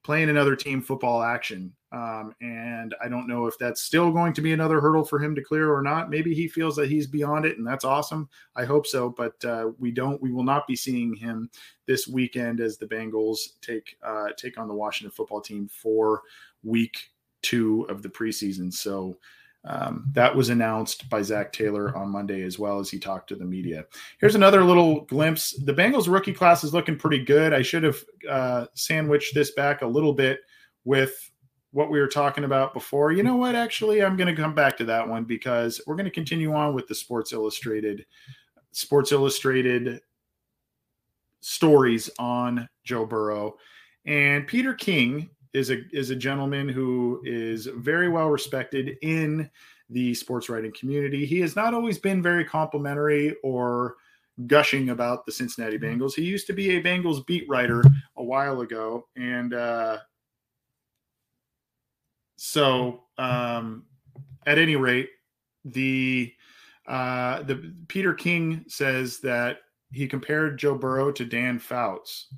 playing 0.02 0.30
another 0.30 0.56
team 0.56 0.80
football 0.80 1.22
action 1.22 1.72
um, 1.92 2.34
and 2.40 2.94
I 3.02 3.08
don't 3.08 3.28
know 3.28 3.46
if 3.46 3.56
that's 3.58 3.82
still 3.82 4.10
going 4.10 4.32
to 4.34 4.40
be 4.40 4.52
another 4.52 4.80
hurdle 4.80 5.04
for 5.04 5.18
him 5.18 5.34
to 5.34 5.42
clear 5.42 5.72
or 5.72 5.82
not. 5.82 6.10
Maybe 6.10 6.34
he 6.34 6.48
feels 6.48 6.74
that 6.76 6.90
he's 6.90 7.06
beyond 7.06 7.44
it, 7.44 7.58
and 7.58 7.66
that's 7.66 7.84
awesome. 7.84 8.28
I 8.56 8.64
hope 8.64 8.86
so, 8.86 9.10
but 9.10 9.42
uh, 9.44 9.70
we 9.78 9.92
don't. 9.92 10.20
We 10.20 10.32
will 10.32 10.42
not 10.42 10.66
be 10.66 10.76
seeing 10.76 11.14
him 11.14 11.48
this 11.86 12.08
weekend 12.08 12.60
as 12.60 12.76
the 12.76 12.86
Bengals 12.86 13.60
take 13.60 13.96
uh, 14.02 14.28
take 14.36 14.58
on 14.58 14.68
the 14.68 14.74
Washington 14.74 15.14
football 15.14 15.40
team 15.40 15.68
for 15.68 16.22
week 16.64 16.98
two 17.42 17.86
of 17.88 18.02
the 18.02 18.08
preseason. 18.08 18.72
So 18.72 19.16
um, 19.64 20.06
that 20.12 20.34
was 20.34 20.48
announced 20.48 21.08
by 21.08 21.22
Zac 21.22 21.52
Taylor 21.52 21.96
on 21.96 22.10
Monday 22.10 22.42
as 22.42 22.58
well 22.58 22.78
as 22.78 22.90
he 22.90 22.98
talked 22.98 23.28
to 23.28 23.36
the 23.36 23.44
media. 23.44 23.84
Here's 24.20 24.34
another 24.34 24.64
little 24.64 25.02
glimpse. 25.02 25.52
The 25.52 25.74
Bengals 25.74 26.12
rookie 26.12 26.32
class 26.32 26.64
is 26.64 26.74
looking 26.74 26.96
pretty 26.96 27.24
good. 27.24 27.52
I 27.52 27.62
should 27.62 27.82
have 27.82 28.04
uh, 28.28 28.66
sandwiched 28.74 29.34
this 29.34 29.52
back 29.52 29.82
a 29.82 29.86
little 29.86 30.12
bit 30.12 30.40
with 30.84 31.30
what 31.76 31.90
we 31.90 32.00
were 32.00 32.08
talking 32.08 32.44
about 32.44 32.72
before. 32.72 33.12
You 33.12 33.22
know 33.22 33.36
what? 33.36 33.54
Actually, 33.54 34.02
I'm 34.02 34.16
going 34.16 34.34
to 34.34 34.42
come 34.42 34.54
back 34.54 34.78
to 34.78 34.84
that 34.84 35.06
one 35.06 35.24
because 35.24 35.78
we're 35.86 35.94
going 35.94 36.06
to 36.06 36.10
continue 36.10 36.54
on 36.54 36.74
with 36.74 36.88
the 36.88 36.94
Sports 36.94 37.34
Illustrated, 37.34 38.06
Sports 38.72 39.12
Illustrated 39.12 40.00
stories 41.42 42.08
on 42.18 42.66
Joe 42.82 43.04
Burrow. 43.04 43.56
And 44.06 44.46
Peter 44.46 44.72
King 44.72 45.28
is 45.52 45.70
a 45.70 45.82
is 45.92 46.08
a 46.08 46.16
gentleman 46.16 46.66
who 46.66 47.20
is 47.24 47.66
very 47.66 48.08
well 48.08 48.30
respected 48.30 48.96
in 49.02 49.50
the 49.90 50.14
sports 50.14 50.48
writing 50.48 50.72
community. 50.72 51.26
He 51.26 51.40
has 51.40 51.56
not 51.56 51.74
always 51.74 51.98
been 51.98 52.22
very 52.22 52.46
complimentary 52.46 53.36
or 53.42 53.96
gushing 54.46 54.88
about 54.88 55.26
the 55.26 55.32
Cincinnati 55.32 55.78
mm-hmm. 55.78 56.00
Bengals. 56.00 56.14
He 56.14 56.22
used 56.22 56.46
to 56.46 56.54
be 56.54 56.76
a 56.76 56.82
Bengals 56.82 57.26
beat 57.26 57.46
writer 57.50 57.84
a 58.16 58.24
while 58.24 58.62
ago, 58.62 59.08
and 59.14 59.52
uh, 59.52 59.98
so 62.36 63.04
um, 63.18 63.84
at 64.46 64.58
any 64.58 64.76
rate, 64.76 65.10
the 65.64 66.32
uh, 66.86 67.42
the 67.42 67.74
Peter 67.88 68.14
King 68.14 68.64
says 68.68 69.18
that 69.20 69.58
he 69.92 70.06
compared 70.06 70.58
Joe 70.58 70.76
Burrow 70.76 71.10
to 71.12 71.24
Dan 71.24 71.58
Fouts. 71.58 72.28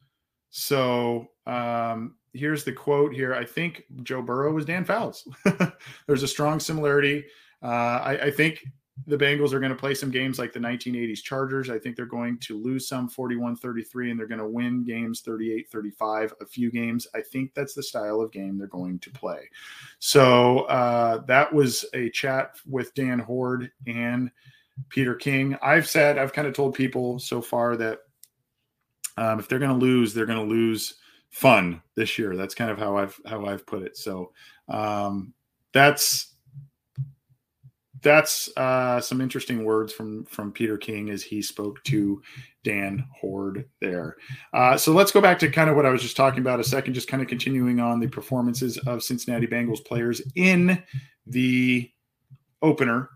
So 0.50 1.28
um, 1.46 2.14
here's 2.32 2.64
the 2.64 2.72
quote 2.72 3.12
here. 3.12 3.34
I 3.34 3.44
think 3.44 3.84
Joe 4.02 4.22
Burrow 4.22 4.52
was 4.52 4.64
Dan 4.64 4.84
Fouts. 4.84 5.26
There's 6.06 6.22
a 6.22 6.28
strong 6.28 6.60
similarity. 6.60 7.24
Uh, 7.62 7.66
I, 7.66 8.18
I, 8.24 8.30
think 8.30 8.64
the 9.06 9.16
Bengals 9.16 9.52
are 9.52 9.60
going 9.60 9.72
to 9.72 9.78
play 9.78 9.94
some 9.94 10.10
games 10.10 10.38
like 10.38 10.52
the 10.52 10.58
1980s 10.58 11.22
Chargers. 11.22 11.70
I 11.70 11.78
think 11.78 11.96
they're 11.96 12.06
going 12.06 12.38
to 12.38 12.58
lose 12.58 12.88
some 12.88 13.08
41 13.08 13.56
33 13.56 14.10
and 14.10 14.18
they're 14.18 14.26
going 14.26 14.40
to 14.40 14.46
win 14.46 14.84
games 14.84 15.20
38 15.20 15.70
35, 15.70 16.34
a 16.40 16.46
few 16.46 16.70
games. 16.70 17.06
I 17.14 17.20
think 17.20 17.54
that's 17.54 17.74
the 17.74 17.82
style 17.82 18.20
of 18.20 18.32
game 18.32 18.58
they're 18.58 18.66
going 18.66 18.98
to 19.00 19.10
play. 19.10 19.48
So 19.98 20.60
uh, 20.62 21.18
that 21.26 21.52
was 21.52 21.84
a 21.94 22.10
chat 22.10 22.56
with 22.66 22.94
Dan 22.94 23.18
Hoard 23.18 23.70
and 23.86 24.30
Peter 24.88 25.14
King. 25.14 25.56
I've 25.62 25.88
said, 25.88 26.18
I've 26.18 26.32
kind 26.32 26.48
of 26.48 26.54
told 26.54 26.74
people 26.74 27.18
so 27.18 27.40
far 27.40 27.76
that 27.76 28.00
um, 29.16 29.38
if 29.38 29.48
they're 29.48 29.58
going 29.58 29.76
to 29.78 29.84
lose, 29.84 30.14
they're 30.14 30.26
going 30.26 30.38
to 30.38 30.54
lose 30.54 30.94
fun 31.30 31.82
this 31.94 32.18
year. 32.18 32.36
That's 32.36 32.54
kind 32.54 32.70
of 32.70 32.78
how 32.78 32.96
I've 32.96 33.18
how 33.26 33.46
I've 33.46 33.66
put 33.66 33.82
it. 33.82 33.96
So 33.96 34.32
um, 34.68 35.32
that's 35.72 36.34
that's 38.02 38.48
uh, 38.56 39.00
some 39.00 39.20
interesting 39.20 39.64
words 39.64 39.92
from 39.92 40.24
from 40.26 40.52
Peter 40.52 40.76
King 40.76 41.10
as 41.10 41.22
he 41.22 41.42
spoke 41.42 41.82
to 41.84 42.22
Dan 42.64 43.06
Hoard 43.20 43.68
there. 43.80 44.16
Uh, 44.52 44.76
so 44.76 44.92
let's 44.92 45.12
go 45.12 45.20
back 45.20 45.38
to 45.40 45.50
kind 45.50 45.70
of 45.70 45.76
what 45.76 45.86
I 45.86 45.90
was 45.90 46.02
just 46.02 46.16
talking 46.16 46.40
about 46.40 46.60
a 46.60 46.64
second, 46.64 46.94
just 46.94 47.08
kind 47.08 47.22
of 47.22 47.28
continuing 47.28 47.80
on 47.80 48.00
the 48.00 48.08
performances 48.08 48.78
of 48.78 49.02
Cincinnati 49.02 49.46
Bengals 49.46 49.84
players 49.84 50.22
in 50.34 50.82
the 51.26 51.90
opener. 52.62 53.10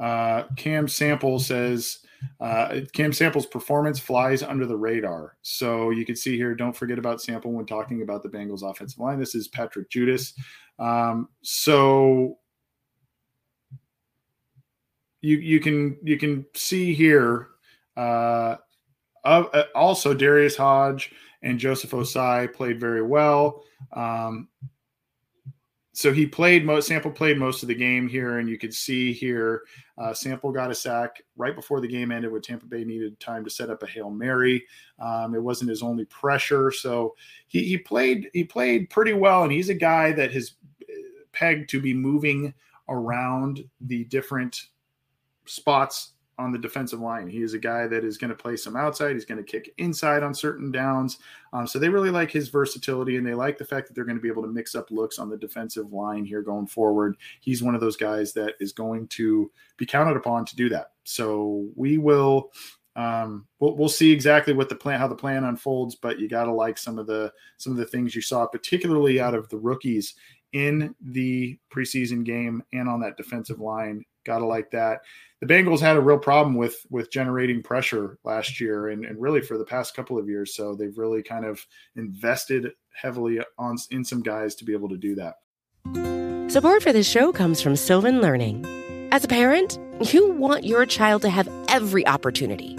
Uh, 0.00 0.44
Cam 0.56 0.88
Sample 0.88 1.38
says 1.38 1.98
uh, 2.40 2.80
Cam 2.92 3.12
Sample's 3.12 3.46
performance 3.46 3.98
flies 3.98 4.42
under 4.42 4.66
the 4.66 4.76
radar. 4.76 5.36
So 5.42 5.90
you 5.90 6.04
can 6.04 6.16
see 6.16 6.36
here, 6.36 6.54
don't 6.54 6.76
forget 6.76 6.98
about 6.98 7.20
Sample 7.20 7.52
when 7.52 7.66
talking 7.66 8.02
about 8.02 8.22
the 8.22 8.28
Bengals 8.28 8.68
offensive 8.68 8.98
line. 8.98 9.18
This 9.18 9.34
is 9.34 9.48
Patrick 9.48 9.90
Judis. 9.90 10.32
Um, 10.78 11.28
so 11.42 12.38
you 15.20 15.36
you 15.36 15.60
can 15.60 15.98
you 16.02 16.18
can 16.18 16.46
see 16.54 16.94
here 16.94 17.48
uh, 17.96 18.56
uh, 19.24 19.64
also 19.74 20.14
Darius 20.14 20.56
Hodge 20.56 21.12
and 21.42 21.58
Joseph 21.58 21.90
Ossai 21.90 22.52
played 22.52 22.80
very 22.80 23.02
well. 23.02 23.64
Um, 23.92 24.48
so 25.92 26.12
he 26.12 26.24
played 26.26 26.64
most 26.64 26.88
sample 26.88 27.10
played 27.10 27.36
most 27.36 27.62
of 27.62 27.68
the 27.68 27.74
game 27.74 28.08
here 28.08 28.38
and 28.38 28.48
you 28.48 28.56
could 28.56 28.72
see 28.72 29.12
here 29.12 29.64
uh, 29.98 30.14
sample 30.14 30.50
got 30.50 30.70
a 30.70 30.74
sack 30.74 31.20
right 31.36 31.54
before 31.54 31.80
the 31.80 31.88
game 31.88 32.10
ended 32.10 32.32
when 32.32 32.40
tampa 32.40 32.64
bay 32.64 32.84
needed 32.84 33.18
time 33.20 33.44
to 33.44 33.50
set 33.50 33.70
up 33.70 33.82
a 33.82 33.86
hail 33.86 34.08
mary 34.08 34.64
um, 35.00 35.34
it 35.34 35.42
wasn't 35.42 35.68
his 35.68 35.82
only 35.82 36.04
pressure 36.06 36.70
so 36.70 37.14
he, 37.48 37.64
he 37.64 37.76
played 37.76 38.30
he 38.32 38.44
played 38.44 38.88
pretty 38.88 39.12
well 39.12 39.42
and 39.42 39.52
he's 39.52 39.68
a 39.68 39.74
guy 39.74 40.12
that 40.12 40.32
has 40.32 40.52
uh, 40.82 40.94
pegged 41.32 41.68
to 41.68 41.80
be 41.80 41.92
moving 41.92 42.54
around 42.88 43.62
the 43.82 44.04
different 44.04 44.68
spots 45.46 46.12
on 46.40 46.52
the 46.52 46.58
defensive 46.58 47.00
line. 47.00 47.28
He 47.28 47.42
is 47.42 47.52
a 47.52 47.58
guy 47.58 47.86
that 47.86 48.02
is 48.02 48.16
going 48.16 48.30
to 48.30 48.36
play 48.36 48.56
some 48.56 48.74
outside. 48.74 49.12
He's 49.12 49.26
going 49.26 49.44
to 49.44 49.44
kick 49.44 49.72
inside 49.76 50.22
on 50.22 50.34
certain 50.34 50.72
downs. 50.72 51.18
Um, 51.52 51.66
so 51.66 51.78
they 51.78 51.90
really 51.90 52.10
like 52.10 52.30
his 52.30 52.48
versatility 52.48 53.16
and 53.16 53.26
they 53.26 53.34
like 53.34 53.58
the 53.58 53.64
fact 53.64 53.86
that 53.86 53.94
they're 53.94 54.06
going 54.06 54.16
to 54.16 54.22
be 54.22 54.28
able 54.28 54.42
to 54.42 54.48
mix 54.48 54.74
up 54.74 54.90
looks 54.90 55.18
on 55.18 55.28
the 55.28 55.36
defensive 55.36 55.92
line 55.92 56.24
here 56.24 56.40
going 56.40 56.66
forward. 56.66 57.16
He's 57.40 57.62
one 57.62 57.74
of 57.74 57.82
those 57.82 57.96
guys 57.96 58.32
that 58.32 58.54
is 58.58 58.72
going 58.72 59.08
to 59.08 59.50
be 59.76 59.84
counted 59.84 60.16
upon 60.16 60.46
to 60.46 60.56
do 60.56 60.70
that. 60.70 60.92
So 61.04 61.68
we 61.76 61.98
will. 61.98 62.50
Um, 62.96 63.46
we'll, 63.60 63.76
we'll 63.76 63.88
see 63.88 64.10
exactly 64.10 64.52
what 64.52 64.68
the 64.68 64.74
plan, 64.74 64.98
how 64.98 65.06
the 65.06 65.14
plan 65.14 65.44
unfolds, 65.44 65.94
but 65.94 66.18
you 66.18 66.28
got 66.28 66.44
to 66.44 66.52
like 66.52 66.76
some 66.76 66.98
of 66.98 67.06
the 67.06 67.32
some 67.56 67.72
of 67.72 67.78
the 67.78 67.84
things 67.84 68.16
you 68.16 68.20
saw, 68.20 68.46
particularly 68.46 69.20
out 69.20 69.32
of 69.32 69.48
the 69.48 69.56
rookies 69.56 70.14
in 70.52 70.94
the 71.00 71.56
preseason 71.72 72.24
game 72.24 72.62
and 72.72 72.88
on 72.88 73.00
that 73.00 73.16
defensive 73.16 73.60
line. 73.60 74.04
Got 74.30 74.38
to 74.38 74.46
like 74.46 74.70
that 74.70 75.00
the 75.40 75.46
Bengals 75.46 75.80
had 75.80 75.96
a 75.96 76.00
real 76.00 76.18
problem 76.18 76.54
with 76.54 76.86
with 76.90 77.10
generating 77.10 77.62
pressure 77.62 78.18
last 78.24 78.60
year 78.60 78.88
and, 78.88 79.04
and 79.04 79.20
really 79.20 79.40
for 79.40 79.56
the 79.56 79.64
past 79.64 79.96
couple 79.96 80.18
of 80.18 80.28
years. 80.28 80.54
So 80.54 80.74
they've 80.74 80.96
really 80.96 81.22
kind 81.22 81.44
of 81.44 81.64
invested 81.96 82.72
heavily 82.92 83.40
on 83.58 83.76
in 83.90 84.04
some 84.04 84.22
guys 84.22 84.54
to 84.56 84.64
be 84.64 84.72
able 84.72 84.90
to 84.90 84.98
do 84.98 85.14
that. 85.16 85.36
Support 86.52 86.82
for 86.82 86.92
this 86.92 87.08
show 87.08 87.32
comes 87.32 87.62
from 87.62 87.76
Sylvan 87.76 88.20
Learning. 88.20 88.66
As 89.12 89.24
a 89.24 89.28
parent, 89.28 89.78
you 90.12 90.30
want 90.32 90.64
your 90.64 90.84
child 90.84 91.22
to 91.22 91.30
have 91.30 91.48
every 91.68 92.06
opportunity, 92.06 92.76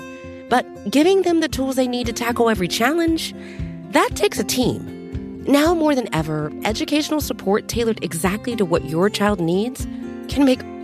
but 0.50 0.66
giving 0.92 1.24
them 1.24 1.40
the 1.40 1.48
tools 1.48 1.78
they 1.78 1.88
need 1.88 2.06
to 2.08 2.14
tackle 2.14 2.50
every 2.50 2.68
challenge, 2.68 3.34
that 3.92 4.10
takes 4.16 4.40
a 4.40 4.44
team. 4.44 5.44
Now 5.48 5.74
more 5.74 5.96
than 5.96 6.14
ever, 6.14 6.52
educational 6.64 7.22
support 7.22 7.68
tailored 7.68 8.04
exactly 8.04 8.56
to 8.56 8.66
what 8.66 8.86
your 8.86 9.10
child 9.10 9.40
needs 9.40 9.88
can 10.28 10.46
make 10.46 10.62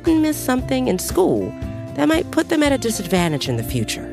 didn't 0.00 0.20
miss 0.20 0.36
something 0.36 0.88
in 0.88 0.98
school 0.98 1.50
that 1.94 2.06
might 2.06 2.30
put 2.30 2.50
them 2.50 2.62
at 2.62 2.72
a 2.72 2.78
disadvantage 2.78 3.48
in 3.48 3.56
the 3.56 3.62
future. 3.62 4.04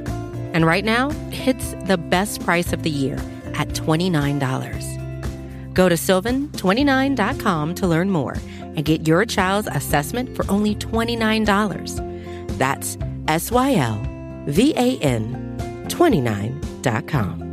And 0.53 0.65
right 0.65 0.85
now, 0.85 1.11
it's 1.31 1.73
the 1.85 1.97
best 1.97 2.41
price 2.41 2.71
of 2.71 2.83
the 2.83 2.89
year 2.89 3.15
at 3.55 3.67
$29. 3.69 5.73
Go 5.73 5.89
to 5.89 5.95
sylvan29.com 5.95 7.75
to 7.75 7.87
learn 7.87 8.09
more 8.09 8.37
and 8.61 8.85
get 8.85 9.07
your 9.07 9.25
child's 9.25 9.67
assessment 9.71 10.35
for 10.35 10.49
only 10.49 10.75
$29. 10.75 12.57
That's 12.57 12.97
S 13.27 13.51
Y 13.51 13.75
L 13.75 14.01
V 14.45 14.73
A 14.77 14.97
N 14.99 15.57
29.com. 15.89 17.43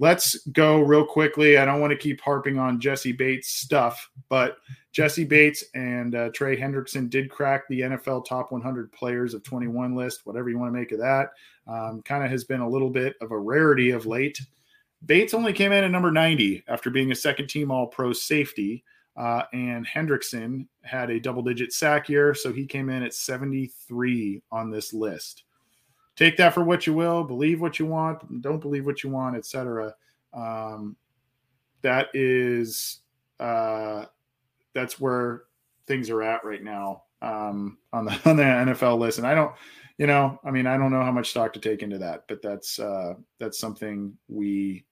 Let's 0.00 0.36
go 0.52 0.78
real 0.78 1.04
quickly. 1.04 1.58
I 1.58 1.64
don't 1.64 1.80
want 1.80 1.90
to 1.92 1.96
keep 1.96 2.20
harping 2.20 2.58
on 2.58 2.78
Jessie 2.78 3.12
Bates 3.12 3.48
stuff, 3.48 4.08
but 4.28 4.58
Jessie 4.98 5.22
Bates 5.22 5.62
and 5.76 6.16
uh, 6.16 6.28
Trey 6.30 6.60
Hendrickson 6.60 7.08
did 7.08 7.30
crack 7.30 7.68
the 7.68 7.82
NFL 7.82 8.24
top 8.24 8.50
100 8.50 8.90
players 8.90 9.32
of 9.32 9.44
21 9.44 9.94
list, 9.94 10.22
whatever 10.26 10.50
you 10.50 10.58
want 10.58 10.74
to 10.74 10.76
make 10.76 10.90
of 10.90 10.98
that. 10.98 11.28
Um, 11.68 12.02
kind 12.02 12.24
of 12.24 12.30
has 12.32 12.42
been 12.42 12.62
a 12.62 12.68
little 12.68 12.90
bit 12.90 13.14
of 13.20 13.30
a 13.30 13.38
rarity 13.38 13.92
of 13.92 14.06
late. 14.06 14.40
Bates 15.06 15.34
only 15.34 15.52
came 15.52 15.70
in 15.70 15.84
at 15.84 15.92
number 15.92 16.10
90 16.10 16.64
after 16.66 16.90
being 16.90 17.12
a 17.12 17.14
second 17.14 17.46
team 17.46 17.70
All 17.70 17.86
Pro 17.86 18.12
safety. 18.12 18.82
Uh, 19.16 19.44
and 19.52 19.86
Hendrickson 19.86 20.66
had 20.82 21.10
a 21.10 21.20
double 21.20 21.42
digit 21.42 21.72
sack 21.72 22.08
year, 22.08 22.34
so 22.34 22.52
he 22.52 22.66
came 22.66 22.90
in 22.90 23.04
at 23.04 23.14
73 23.14 24.42
on 24.50 24.68
this 24.68 24.92
list. 24.92 25.44
Take 26.16 26.36
that 26.38 26.54
for 26.54 26.64
what 26.64 26.88
you 26.88 26.92
will, 26.92 27.22
believe 27.22 27.60
what 27.60 27.78
you 27.78 27.86
want, 27.86 28.42
don't 28.42 28.60
believe 28.60 28.84
what 28.84 29.04
you 29.04 29.10
want, 29.10 29.36
etc. 29.36 29.94
Um, 30.34 30.96
that 31.82 32.08
is 32.14 33.02
uh, 33.38 34.06
that's 34.74 35.00
where 35.00 35.44
things 35.86 36.10
are 36.10 36.22
at 36.22 36.44
right 36.44 36.62
now 36.62 37.04
um, 37.22 37.78
on 37.92 38.04
the 38.04 38.12
on 38.24 38.36
the 38.36 38.42
NFL 38.42 38.98
list, 38.98 39.18
and 39.18 39.26
I 39.26 39.34
don't, 39.34 39.54
you 39.98 40.06
know, 40.06 40.38
I 40.44 40.50
mean, 40.50 40.66
I 40.66 40.76
don't 40.76 40.92
know 40.92 41.02
how 41.02 41.12
much 41.12 41.30
stock 41.30 41.52
to 41.54 41.60
take 41.60 41.82
into 41.82 41.98
that, 41.98 42.24
but 42.28 42.42
that's 42.42 42.78
uh, 42.78 43.14
that's 43.38 43.58
something 43.58 44.16
we 44.28 44.84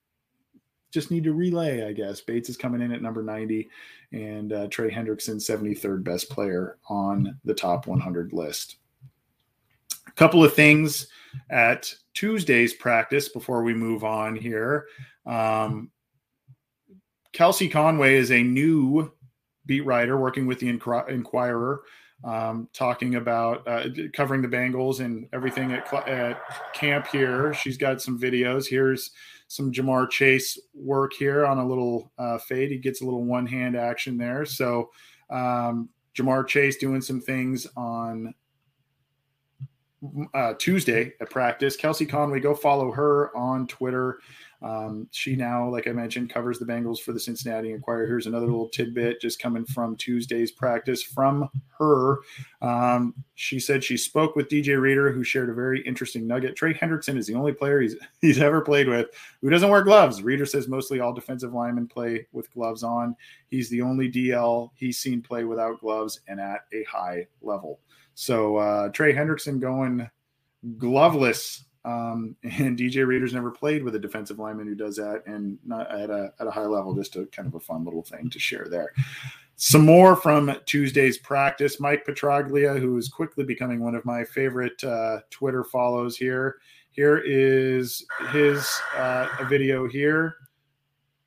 just 0.91 1.11
need 1.11 1.25
to 1.25 1.35
relay, 1.35 1.87
I 1.87 1.93
guess. 1.93 2.21
Bates 2.21 2.49
is 2.49 2.57
coming 2.57 2.81
in 2.81 2.93
at 2.93 3.03
number 3.03 3.23
90, 3.23 3.69
and 4.13 4.53
uh, 4.53 4.67
Trey 4.69 4.91
Hendrickson, 4.91 5.37
73rd 5.37 6.03
best 6.03 6.31
player 6.31 6.79
on 6.89 7.39
the 7.45 7.55
top 7.55 7.87
100 7.87 8.33
list. 8.33 8.77
A 10.07 10.13
couple 10.13 10.43
of 10.43 10.55
things 10.55 11.09
at 11.51 11.93
Tuesday's 12.15 12.73
practice 12.73 13.29
before 13.29 13.63
we 13.63 13.75
move 13.75 14.05
on 14.05 14.37
here. 14.37 14.87
Um, 15.27 15.91
Kelsey 17.33 17.69
Conway 17.69 18.15
is 18.15 18.31
a 18.31 18.43
new 18.43 19.13
beat 19.67 19.85
writer 19.85 20.17
working 20.17 20.47
with 20.47 20.59
the 20.59 20.69
Enquirer, 20.69 21.83
um, 22.25 22.69
talking 22.73 23.17
about 23.17 23.67
uh, 23.67 23.89
covering 24.15 24.43
the 24.43 24.49
Bengals 24.49 25.01
and 25.01 25.29
everything 25.33 25.73
at, 25.73 25.93
at 26.09 26.41
camp 26.75 27.07
here. 27.09 27.53
She's 27.53 27.77
got 27.77 28.01
some 28.01 28.19
videos. 28.19 28.67
Here's 28.67 29.11
some 29.49 29.71
Ja'Marr 29.71 30.11
Chase 30.11 30.59
work 30.75 31.13
here 31.13 31.47
on 31.47 31.59
a 31.59 31.67
little 31.67 32.11
uh, 32.19 32.39
fade. 32.39 32.71
He 32.71 32.79
gets 32.79 33.01
a 33.01 33.05
little 33.05 33.25
one 33.25 33.47
hand 33.47 33.77
action 33.77 34.17
there. 34.17 34.45
So 34.45 34.91
um, 35.31 35.89
Ja'Marr 36.17 36.47
Chase 36.47 36.77
doing 36.79 37.01
some 37.01 37.21
things 37.21 37.67
on 37.77 38.35
uh, 40.35 40.55
Tuesday 40.59 41.13
at 41.21 41.31
practice. 41.31 41.77
Kelsey 41.77 42.07
Conway, 42.07 42.41
go 42.41 42.55
follow 42.55 42.91
her 42.93 43.37
on 43.37 43.67
Twitter. 43.67 44.19
Um, 44.63 45.09
she 45.11 45.37
now, 45.37 45.69
like 45.69 45.87
I 45.87 45.93
mentioned, 45.93 46.31
covers 46.31 46.59
the 46.59 46.65
Bengals 46.65 46.99
for 47.01 47.13
the 47.13 47.21
Cincinnati 47.21 47.73
Enquirer. 47.73 48.07
Here's 48.07 48.27
another 48.27 48.47
little 48.47 48.69
tidbit 48.69 49.21
just 49.21 49.41
coming 49.41 49.65
from 49.65 49.97
Tuesday's 49.97 50.51
practice 50.51 51.03
from 51.03 51.49
her. 51.79 52.19
Um, 52.63 53.15
she 53.35 53.61
said 53.61 53.85
she 53.85 53.97
spoke 53.97 54.35
with 54.35 54.49
DJ 54.49 54.81
Reader, 54.81 55.13
who 55.13 55.23
shared 55.23 55.51
a 55.51 55.55
very 55.55 55.83
interesting 55.83 56.27
nugget. 56.27 56.57
Trey 56.57 56.73
Hendrickson 56.73 57.19
is 57.19 57.27
the 57.27 57.35
only 57.35 57.53
player 57.53 57.81
he's 57.81 57.97
he's 58.21 58.41
ever 58.41 58.61
played 58.61 58.89
with 58.89 59.09
who 59.43 59.51
doesn't 59.51 59.69
wear 59.69 59.83
gloves. 59.83 60.23
Reader 60.23 60.47
says 60.47 60.69
mostly 60.69 61.01
all 61.01 61.13
defensive 61.13 61.53
linemen 61.53 61.87
play 61.87 62.27
with 62.33 62.53
gloves 62.53 62.83
on. 62.83 63.15
He's 63.49 63.69
the 63.69 63.83
only 63.83 64.11
DL 64.11 64.71
he's 64.75 64.99
seen 64.99 65.23
play 65.23 65.45
without 65.45 65.81
gloves 65.81 66.21
and 66.29 66.41
at 66.41 66.61
a 66.73 66.85
high 66.85 67.27
level. 67.43 67.81
So 68.15 68.57
uh, 68.57 68.89
Trey 68.89 69.13
Hendrickson 69.13 69.61
going 69.61 70.09
gloveless 70.79 71.66
um, 71.87 72.37
and 72.43 72.77
DJ 72.77 73.07
Reader's 73.07 73.33
never 73.33 73.51
played 73.51 73.83
with 73.83 73.95
a 73.95 73.99
defensive 73.99 74.39
lineman 74.39 74.67
who 74.67 74.75
does 74.75 74.97
that, 74.97 75.23
and 75.27 75.59
not 75.65 75.91
at 75.91 76.11
a 76.11 76.33
at 76.41 76.47
a 76.47 76.51
high 76.51 76.67
level. 76.67 76.95
Just 76.95 77.17
a 77.17 77.25
kind 77.27 77.49
of 77.49 77.55
a 77.55 77.61
fun 77.61 77.85
little 77.85 78.03
thing 78.03 78.29
to 78.31 78.39
share 78.39 78.67
there. 78.69 78.93
Some 79.59 79.87
more 79.87 80.17
from 80.17 80.55
Tuesday's 80.67 81.17
practice. 81.17 81.81
Mike 81.81 82.05
Petraglia, 82.05 82.79
who 82.79 82.99
is 82.99 83.09
quickly 83.09 83.43
becoming 83.43 83.81
one 83.81 83.95
of 83.95 84.05
my 84.05 84.23
favorite 84.23 84.83
uh, 84.85 85.21
Twitter 85.31 85.65
follows 85.65 86.15
here. 86.17 86.57
Here 86.91 87.23
is 87.25 88.05
his 88.33 88.69
uh, 88.97 89.29
a 89.39 89.45
video 89.47 89.89
here. 89.89 90.37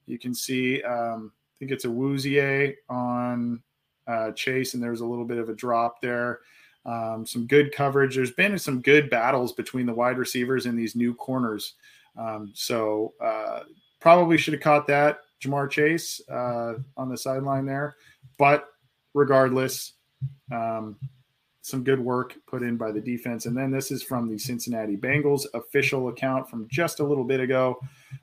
You 0.05 0.19
can 0.19 0.35
see, 0.35 0.81
um, 0.83 1.31
I 1.35 1.53
think 1.59 1.71
it's 1.71 1.85
a 1.85 1.89
Woozier 1.89 2.75
on 2.87 3.61
uh, 4.07 4.31
Chase, 4.31 4.73
and 4.73 4.81
there's 4.81 5.01
a 5.01 5.05
little 5.05 5.25
bit 5.25 5.37
of 5.37 5.49
a 5.49 5.55
drop 5.55 6.01
there. 6.01 6.39
Um, 6.85 7.25
some 7.25 7.45
good 7.45 7.71
coverage. 7.71 8.15
There's 8.15 8.31
been 8.31 8.57
some 8.57 8.81
good 8.81 9.09
battles 9.09 9.53
between 9.53 9.85
the 9.85 9.93
wide 9.93 10.17
receivers 10.17 10.65
and 10.65 10.77
these 10.77 10.95
new 10.95 11.13
corners. 11.13 11.75
Um, 12.17 12.51
so 12.53 13.13
uh, 13.21 13.61
probably 13.99 14.37
should 14.37 14.53
have 14.53 14.63
caught 14.63 14.87
that 14.87 15.19
Ja'Marr 15.41 15.69
Chase 15.69 16.21
uh, 16.29 16.75
on 16.97 17.09
the 17.09 17.17
sideline 17.17 17.65
there. 17.65 17.95
But 18.37 18.65
regardless, 19.13 19.93
um, 20.51 20.97
some 21.61 21.83
good 21.83 21.99
work 21.99 22.35
put 22.47 22.63
in 22.63 22.77
by 22.77 22.91
the 22.91 22.99
defense. 22.99 23.45
And 23.45 23.55
then 23.55 23.71
this 23.71 23.91
is 23.91 24.01
from 24.01 24.27
the 24.27 24.37
Cincinnati 24.37 24.97
Bengals 24.97 25.45
official 25.53 26.07
account 26.07 26.49
from 26.49 26.67
just 26.69 26.99
a 26.99 27.03
little 27.03 27.23
bit 27.23 27.39
ago. 27.39 27.79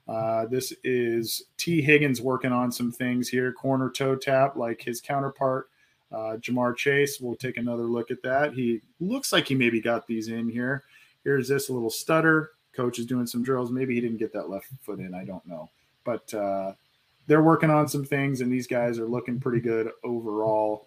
Uh, 0.09 0.47
this 0.47 0.73
is 0.83 1.45
T. 1.57 1.81
Higgins 1.81 2.21
working 2.21 2.53
on 2.53 2.73
some 2.73 2.91
things 2.91 3.29
here, 3.29 3.53
corner 3.53 3.91
toe 3.91 4.17
tap 4.17 4.57
like 4.57 4.83
his 4.83 5.01
counterpart 5.01 5.69
uh, 6.13 6.37
Ja'Marr 6.39 6.77
Chase, 6.77 7.21
we'll 7.21 7.37
take 7.37 7.57
another 7.57 7.85
look 7.85 8.11
at 8.11 8.23
that. 8.23 8.53
He 8.53 8.81
looks 9.01 9.33
like 9.33 9.49
he 9.49 9.55
maybe 9.55 9.81
got 9.81 10.07
these 10.07 10.29
in 10.29 10.49
here. 10.49 10.85
Here's 11.25 11.49
this 11.49 11.69
little 11.69 11.91
stutter. 11.91 12.53
Coach 12.73 12.99
is 12.99 13.07
doing 13.07 13.27
some 13.27 13.43
drills. 13.43 13.73
Maybe 13.73 13.95
he 13.95 14.01
didn't 14.01 14.19
get 14.19 14.33
that 14.33 14.51
left 14.51 14.67
foot 14.83 15.01
in. 15.01 15.15
I 15.15 15.25
don't 15.25 15.47
know. 15.47 15.71
But 16.05 16.33
uh, 16.33 16.75
they're 17.27 17.43
working 17.43 17.71
on 17.71 17.89
some 17.89 18.05
things, 18.05 18.41
and 18.41 18.53
these 18.53 18.67
guys 18.67 18.99
are 18.99 19.09
looking 19.09 19.41
pretty 19.41 19.61
good 19.61 19.91
overall. 20.05 20.87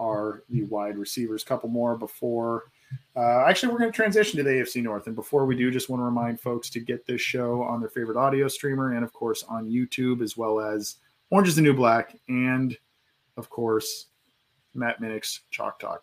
Are 0.00 0.42
the 0.50 0.64
wide 0.64 0.98
receivers? 0.98 1.44
Couple 1.44 1.68
more 1.68 1.96
before. 1.96 2.64
Uh, 3.14 3.44
actually, 3.46 3.72
we're 3.72 3.78
going 3.78 3.92
to 3.92 3.96
transition 3.96 4.36
to 4.38 4.42
the 4.42 4.50
AFC 4.50 4.82
North. 4.82 5.06
And 5.06 5.14
before 5.14 5.46
we 5.46 5.56
do, 5.56 5.70
just 5.70 5.88
want 5.88 6.00
to 6.00 6.04
remind 6.04 6.40
folks 6.40 6.68
to 6.70 6.80
get 6.80 7.06
this 7.06 7.20
show 7.20 7.62
on 7.62 7.80
their 7.80 7.88
favorite 7.88 8.16
audio 8.16 8.48
streamer 8.48 8.94
and, 8.94 9.04
of 9.04 9.12
course, 9.12 9.44
on 9.48 9.70
YouTube, 9.70 10.22
as 10.22 10.36
well 10.36 10.60
as 10.60 10.96
Orange 11.30 11.48
is 11.48 11.56
the 11.56 11.62
New 11.62 11.74
Black, 11.74 12.16
and, 12.28 12.76
of 13.36 13.48
course, 13.50 14.06
Matt 14.76 15.00
Minnick's 15.00 15.40
Chalk 15.50 15.78
Talk. 15.78 16.02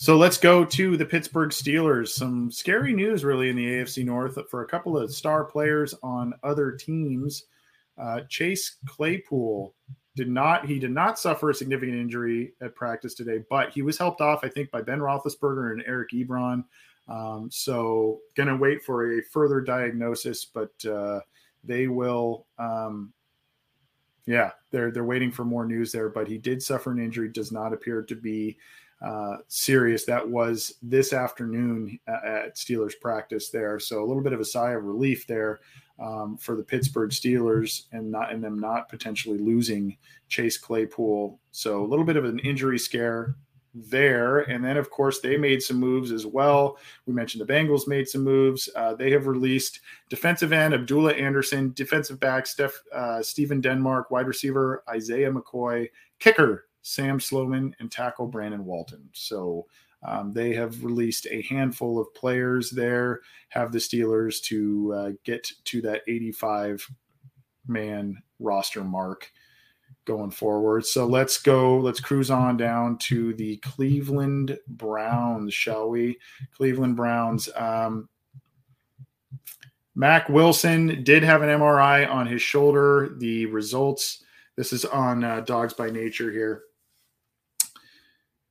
So 0.00 0.16
let's 0.16 0.38
go 0.38 0.64
to 0.64 0.96
the 0.96 1.04
Pittsburgh 1.04 1.50
Steelers. 1.50 2.10
Some 2.10 2.52
scary 2.52 2.94
news, 2.94 3.24
really, 3.24 3.50
in 3.50 3.56
the 3.56 3.66
AFC 3.66 4.04
North 4.04 4.38
for 4.48 4.62
a 4.62 4.68
couple 4.68 4.96
of 4.96 5.12
star 5.12 5.44
players 5.44 5.92
on 6.04 6.34
other 6.44 6.70
teams. 6.70 7.46
Uh, 8.00 8.20
Chase 8.28 8.76
Claypool 8.86 9.74
did 10.14 10.28
not 10.28 10.66
he 10.66 10.78
did 10.78 10.92
not 10.92 11.18
suffer 11.18 11.50
a 11.50 11.54
significant 11.54 11.98
injury 11.98 12.52
at 12.60 12.76
practice 12.76 13.14
today, 13.14 13.42
but 13.50 13.70
he 13.70 13.82
was 13.82 13.98
helped 13.98 14.20
off, 14.20 14.44
I 14.44 14.48
think, 14.48 14.70
by 14.70 14.82
Ben 14.82 15.00
Roethlisberger 15.00 15.72
and 15.72 15.82
Eric 15.84 16.10
Ebron. 16.12 16.64
Um, 17.08 17.48
so 17.50 18.20
going 18.36 18.48
to 18.48 18.56
wait 18.56 18.84
for 18.84 19.18
a 19.18 19.22
further 19.22 19.60
diagnosis, 19.60 20.44
but 20.44 20.72
uh, 20.84 21.20
they 21.64 21.88
will 21.88 22.46
um, 22.58 23.12
yeah, 24.28 24.50
they're 24.70 24.90
they're 24.90 25.04
waiting 25.04 25.32
for 25.32 25.46
more 25.46 25.64
news 25.64 25.90
there, 25.90 26.10
but 26.10 26.28
he 26.28 26.36
did 26.36 26.62
suffer 26.62 26.90
an 26.92 26.98
injury. 26.98 27.30
Does 27.30 27.50
not 27.50 27.72
appear 27.72 28.02
to 28.02 28.14
be 28.14 28.58
uh, 29.00 29.38
serious. 29.48 30.04
That 30.04 30.28
was 30.28 30.74
this 30.82 31.14
afternoon 31.14 31.98
at 32.06 32.54
Steelers 32.54 32.92
practice 33.00 33.48
there, 33.48 33.80
so 33.80 34.04
a 34.04 34.06
little 34.06 34.22
bit 34.22 34.34
of 34.34 34.40
a 34.40 34.44
sigh 34.44 34.72
of 34.72 34.84
relief 34.84 35.26
there 35.26 35.60
um, 35.98 36.36
for 36.36 36.56
the 36.56 36.62
Pittsburgh 36.62 37.08
Steelers 37.08 37.84
and 37.92 38.10
not 38.10 38.30
and 38.30 38.44
them 38.44 38.58
not 38.58 38.90
potentially 38.90 39.38
losing 39.38 39.96
Chase 40.28 40.58
Claypool. 40.58 41.40
So 41.50 41.82
a 41.82 41.88
little 41.88 42.04
bit 42.04 42.18
of 42.18 42.26
an 42.26 42.38
injury 42.40 42.78
scare 42.78 43.34
there. 43.86 44.40
And 44.40 44.64
then, 44.64 44.76
of 44.76 44.90
course, 44.90 45.20
they 45.20 45.36
made 45.36 45.62
some 45.62 45.78
moves 45.78 46.12
as 46.12 46.26
well. 46.26 46.78
We 47.06 47.12
mentioned 47.12 47.46
the 47.46 47.52
Bengals 47.52 47.86
made 47.88 48.08
some 48.08 48.22
moves. 48.22 48.68
Uh, 48.74 48.94
they 48.94 49.10
have 49.10 49.26
released 49.26 49.80
defensive 50.08 50.52
end 50.52 50.74
Abdullah 50.74 51.12
Anderson, 51.12 51.72
defensive 51.74 52.20
back 52.20 52.46
Steph, 52.46 52.82
uh, 52.94 53.22
Stephen 53.22 53.60
Denmark, 53.60 54.10
wide 54.10 54.26
receiver 54.26 54.82
Isaiah 54.88 55.30
McCoy, 55.30 55.88
kicker 56.18 56.66
Sam 56.82 57.20
Sloman, 57.20 57.74
and 57.80 57.90
tackle 57.90 58.26
Brandon 58.26 58.64
Walton. 58.64 59.08
So 59.12 59.66
um, 60.02 60.32
they 60.32 60.52
have 60.54 60.84
released 60.84 61.26
a 61.26 61.42
handful 61.42 62.00
of 62.00 62.12
players 62.14 62.70
there, 62.70 63.20
have 63.48 63.72
the 63.72 63.78
Steelers 63.78 64.40
to 64.44 64.94
uh, 64.94 65.10
get 65.24 65.50
to 65.64 65.80
that 65.82 66.02
85 66.06 66.88
man 67.66 68.22
roster 68.38 68.84
mark 68.84 69.30
going 70.08 70.30
forward. 70.30 70.86
So 70.86 71.06
let's 71.06 71.40
go, 71.40 71.78
let's 71.78 72.00
cruise 72.00 72.30
on 72.30 72.56
down 72.56 72.96
to 72.98 73.34
the 73.34 73.58
Cleveland 73.58 74.58
Browns, 74.66 75.52
shall 75.52 75.90
we? 75.90 76.18
Cleveland 76.56 76.96
Browns. 76.96 77.50
Um, 77.54 78.08
Mack 79.94 80.30
Wilson 80.30 81.04
did 81.04 81.22
have 81.22 81.42
an 81.42 81.50
MRI 81.50 82.10
on 82.10 82.26
his 82.26 82.40
shoulder. 82.40 83.14
The 83.18 83.46
results, 83.46 84.24
this 84.56 84.72
is 84.72 84.86
on 84.86 85.22
uh, 85.22 85.40
Dawgs 85.40 85.74
by 85.74 85.90
Nature 85.90 86.32
here. 86.32 86.62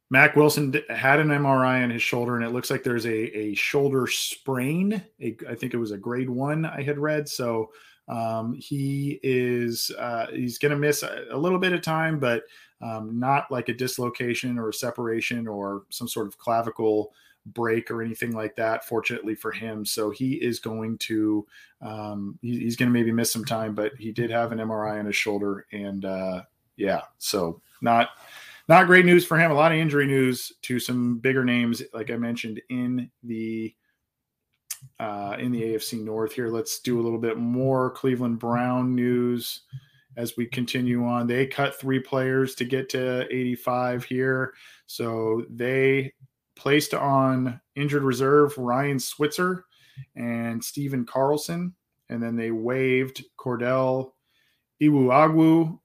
Mack 0.09 0.35
Wilson 0.35 0.73
had 0.89 1.19
an 1.19 1.29
MRI 1.29 1.83
on 1.83 1.89
his 1.89 2.03
shoulder, 2.03 2.35
and 2.35 2.45
it 2.45 2.51
looks 2.51 2.69
like 2.69 2.83
there's 2.83 3.05
a, 3.07 3.37
a 3.37 3.55
shoulder 3.55 4.05
sprain. 4.07 5.03
A, 5.19 5.35
I 5.49 5.55
think 5.55 5.73
it 5.73 5.77
was 5.77 5.91
a 5.91 5.97
grade 5.97 6.29
one 6.29 6.65
I 6.65 6.83
had 6.83 6.99
read. 6.99 7.27
So 7.27 7.71
um, 8.07 8.53
he 8.53 9.19
is 9.21 9.91
uh, 9.97 10.27
he's 10.31 10.57
going 10.57 10.71
to 10.71 10.77
miss 10.77 11.03
a, 11.03 11.25
a, 11.31 11.37
little 11.37 11.59
bit 11.59 11.73
of 11.73 11.81
time, 11.81 12.19
but 12.19 12.43
um, 12.81 13.19
not 13.19 13.51
like 13.51 13.69
a 13.69 13.73
dislocation 13.73 14.57
or 14.57 14.69
a 14.69 14.73
separation 14.73 15.47
or 15.47 15.83
some 15.89 16.07
sort 16.07 16.27
of 16.27 16.37
clavicle 16.37 17.11
break 17.47 17.91
or 17.91 18.01
anything 18.01 18.31
like 18.31 18.55
that. 18.55 18.85
Fortunately 18.85 19.35
for 19.35 19.51
him, 19.51 19.85
so 19.85 20.09
he 20.09 20.35
is 20.35 20.59
going 20.59 20.97
to 20.99 21.45
um, 21.81 22.39
he, 22.41 22.59
he's 22.59 22.77
going 22.77 22.87
to 22.89 22.93
maybe 22.93 23.11
miss 23.11 23.31
some 23.31 23.45
time, 23.45 23.75
but 23.75 23.93
he 23.97 24.11
did 24.11 24.29
have 24.29 24.51
an 24.51 24.59
MRI 24.59 24.99
on 24.99 25.05
his 25.05 25.15
shoulder, 25.15 25.65
and 25.73 26.05
uh, 26.05 26.43
yeah, 26.77 27.01
so 27.17 27.61
not 27.81 28.09
not 28.69 28.87
great 28.87 29.05
news 29.05 29.25
for 29.25 29.37
him. 29.37 29.51
A 29.51 29.55
lot 29.55 29.71
of 29.73 29.77
injury 29.77 30.07
news 30.07 30.53
to 30.63 30.79
some 30.79 31.17
bigger 31.17 31.43
names, 31.43 31.81
like 31.93 32.09
I 32.09 32.15
mentioned 32.15 32.61
in 32.69 33.09
the 33.23 33.73
uh, 34.99 35.35
in 35.39 35.51
the 35.51 35.61
AFC 35.61 36.03
North 36.03 36.33
here. 36.33 36.49
Let's 36.49 36.79
do 36.79 36.99
a 36.99 37.03
little 37.03 37.19
bit 37.19 37.37
more 37.37 37.91
Cleveland 37.91 38.39
Brown 38.39 38.95
news 38.95 39.61
as 40.17 40.35
we 40.35 40.45
continue 40.45 41.05
on. 41.05 41.27
They 41.27 41.45
cut 41.45 41.79
three 41.79 41.99
players 41.99 42.55
to 42.55 42.65
get 42.65 42.89
to 42.89 43.25
85 43.33 44.03
here. 44.03 44.53
So 44.87 45.45
they 45.49 46.13
placed 46.55 46.93
on 46.93 47.61
injured 47.75 48.03
reserve 48.03 48.57
Ryan 48.57 48.99
Switzer 48.99 49.65
and 50.15 50.63
Stephen 50.63 51.05
Carlson. 51.05 51.73
And 52.09 52.21
then 52.21 52.35
they 52.35 52.51
waived 52.51 53.23
Cordell 53.37 54.11
Iwuagwu, 54.81 55.79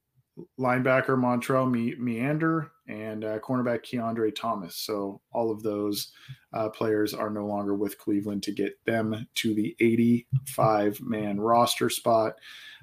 linebacker 0.58 1.16
Montrel 1.16 1.70
Me- 1.70 1.94
Meander, 1.98 2.71
and 2.88 3.24
uh, 3.24 3.38
cornerback 3.38 3.84
Keandre 3.84 4.34
Thomas. 4.34 4.76
So 4.76 5.20
all 5.32 5.50
of 5.50 5.62
those 5.62 6.12
uh, 6.52 6.68
players 6.70 7.14
are 7.14 7.30
no 7.30 7.46
longer 7.46 7.74
with 7.74 7.98
Cleveland 7.98 8.42
to 8.44 8.52
get 8.52 8.84
them 8.84 9.26
to 9.36 9.54
the 9.54 9.76
85 9.80 11.00
man 11.00 11.40
roster 11.40 11.88
spot. 11.88 12.34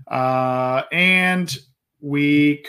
Uh, 0.07 0.83
and 0.91 1.55
we, 2.01 2.63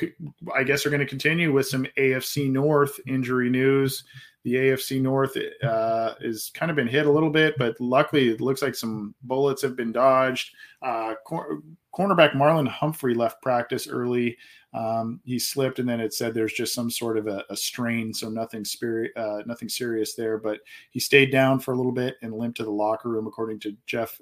I 0.54 0.64
guess, 0.64 0.84
are 0.84 0.90
going 0.90 1.00
to 1.00 1.06
continue 1.06 1.52
with 1.52 1.66
some 1.66 1.86
AFC 1.96 2.50
North 2.50 2.98
injury 3.06 3.50
news. 3.50 4.04
The 4.44 4.54
AFC 4.54 5.00
North 5.00 5.36
uh, 5.62 6.14
is 6.20 6.50
kind 6.54 6.70
of 6.70 6.76
been 6.76 6.88
hit 6.88 7.06
a 7.06 7.10
little 7.10 7.30
bit, 7.30 7.54
but 7.58 7.78
luckily 7.78 8.28
it 8.30 8.40
looks 8.40 8.62
like 8.62 8.74
some 8.74 9.14
bullets 9.22 9.60
have 9.62 9.76
been 9.76 9.92
dodged. 9.92 10.54
Uh, 10.80 11.14
cor- 11.26 11.62
cornerback 11.94 12.32
Marlon 12.32 12.66
Humphrey 12.68 13.14
left 13.14 13.42
practice 13.42 13.86
early. 13.86 14.38
Um, 14.72 15.20
he 15.24 15.38
slipped, 15.38 15.78
and 15.78 15.88
then 15.88 16.00
it 16.00 16.14
said 16.14 16.32
there's 16.32 16.52
just 16.52 16.74
some 16.74 16.90
sort 16.90 17.18
of 17.18 17.26
a, 17.26 17.44
a 17.50 17.56
strain, 17.56 18.14
so 18.14 18.28
nothing 18.28 18.64
spirit, 18.64 19.12
uh, 19.16 19.42
nothing 19.44 19.68
serious 19.68 20.14
there. 20.14 20.38
But 20.38 20.60
he 20.90 21.00
stayed 21.00 21.32
down 21.32 21.60
for 21.60 21.72
a 21.72 21.76
little 21.76 21.92
bit 21.92 22.16
and 22.22 22.32
limped 22.32 22.56
to 22.58 22.64
the 22.64 22.70
locker 22.70 23.08
room, 23.08 23.26
according 23.26 23.60
to 23.60 23.76
Jeff 23.86 24.18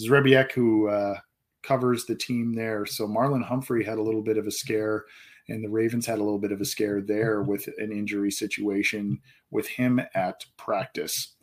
Zrebiec, 0.00 0.52
who 0.52 0.88
uh, 0.88 1.16
covers 1.62 2.06
the 2.06 2.14
team 2.14 2.52
there. 2.52 2.86
So 2.86 3.06
Marlon 3.06 3.44
Humphrey 3.44 3.84
had 3.84 3.98
a 3.98 4.02
little 4.02 4.22
bit 4.22 4.38
of 4.38 4.46
a 4.46 4.50
scare 4.50 5.04
and 5.50 5.64
the 5.64 5.68
Ravens 5.68 6.06
had 6.06 6.18
a 6.18 6.22
little 6.22 6.38
bit 6.38 6.52
of 6.52 6.60
a 6.60 6.64
scare 6.64 7.00
there 7.00 7.42
with 7.42 7.68
an 7.78 7.92
injury 7.92 8.30
situation 8.30 9.20
with 9.50 9.66
him 9.66 10.00
at 10.14 10.44
practice. 10.56 11.34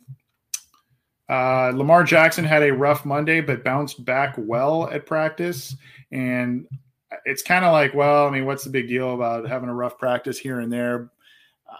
Uh, 1.28 1.72
Lamar 1.74 2.04
Jackson 2.04 2.44
had 2.44 2.62
a 2.62 2.72
rough 2.72 3.04
Monday, 3.04 3.40
but 3.40 3.62
bounced 3.62 4.04
back 4.04 4.34
well 4.38 4.88
at 4.88 5.04
practice. 5.04 5.76
And 6.10 6.66
it's 7.26 7.42
kind 7.42 7.64
of 7.64 7.72
like, 7.72 7.92
well, 7.94 8.26
I 8.26 8.30
mean, 8.30 8.46
what's 8.46 8.64
the 8.64 8.70
big 8.70 8.88
deal 8.88 9.14
about 9.14 9.46
having 9.46 9.68
a 9.68 9.74
rough 9.74 9.98
practice 9.98 10.38
here 10.38 10.60
and 10.60 10.72
there? 10.72 11.10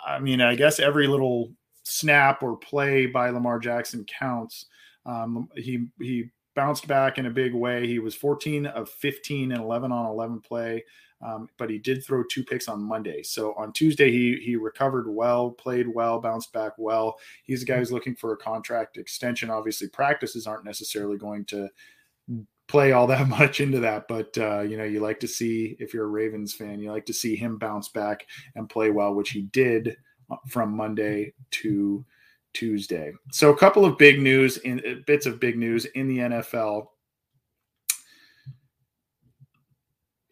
I 0.07 0.19
mean, 0.19 0.43
I 0.43 0.55
guess 0.55 0.79
every 0.81 1.07
little 1.07 1.51
snap 1.83 2.43
or 2.43 2.59
play 2.59 3.07
by 3.07 3.31
Lamar 3.31 3.59
Jackson 3.59 4.05
counts. 4.05 4.67
Um, 5.07 5.49
he 5.57 5.87
he 5.99 6.31
bounced 6.55 6.87
back 6.87 7.17
in 7.17 7.27
a 7.27 7.31
big 7.31 7.55
way. 7.55 7.87
He 7.87 7.99
was 7.99 8.15
14 8.15 8.67
of 8.67 8.91
15 8.91 9.53
and 9.53 9.63
11 9.63 9.93
on 9.93 10.07
11 10.07 10.41
play. 10.41 10.85
Um, 11.21 11.49
but 11.57 11.69
he 11.69 11.79
did 11.79 12.05
throw 12.05 12.23
two 12.25 12.45
picks 12.45 12.69
on 12.69 12.83
Monday. 12.83 13.23
So 13.23 13.53
on 13.55 13.73
Tuesday, 13.73 14.11
he 14.11 14.41
he 14.45 14.57
recovered 14.57 15.09
well, 15.09 15.51
played 15.51 15.89
well, 15.89 16.21
bounced 16.21 16.53
back 16.53 16.73
well. 16.79 17.19
He's 17.43 17.63
a 17.63 17.67
guy 17.67 17.79
who's 17.79 17.93
looking 17.93 18.15
for 18.15 18.33
a 18.33 18.37
contract 18.37 18.97
extension. 18.97 19.51
Obviously, 19.51 19.89
practices 19.89 20.47
aren't 20.47 20.65
necessarily 20.65 21.19
going 21.19 21.45
to 21.47 21.69
play 22.69 22.93
all 22.93 23.07
that 23.09 23.29
much 23.39 23.61
into 23.61 23.81
that, 23.81 24.07
but 24.07 24.37
uh, 24.39 24.61
you 24.61 24.77
know, 24.77 24.85
you 24.85 25.01
like 25.01 25.19
to 25.21 25.29
see 25.29 25.77
if 25.81 25.93
you're 25.93 26.05
a 26.05 26.09
Ravens 26.09 26.55
fan, 26.55 26.79
you 26.79 26.93
like 26.93 27.07
to 27.07 27.15
see 27.15 27.35
him 27.35 27.59
bounce 27.59 27.89
back 27.89 28.27
and 28.55 28.71
play 28.71 28.91
well, 28.91 29.15
which 29.15 29.31
he 29.31 29.43
did 29.43 29.97
uh, 30.31 30.37
from 30.47 30.77
Monday 30.77 31.33
to 31.51 32.05
Tuesday. 32.53 33.13
So 33.33 33.51
a 33.51 33.57
couple 33.57 33.85
of 33.85 33.99
big 33.99 34.21
news 34.21 34.59
in 34.59 35.03
bits 35.07 35.27
of 35.27 35.41
big 35.41 35.59
news 35.59 35.85
in 35.85 36.09
the 36.09 36.19
NFL 36.19 36.89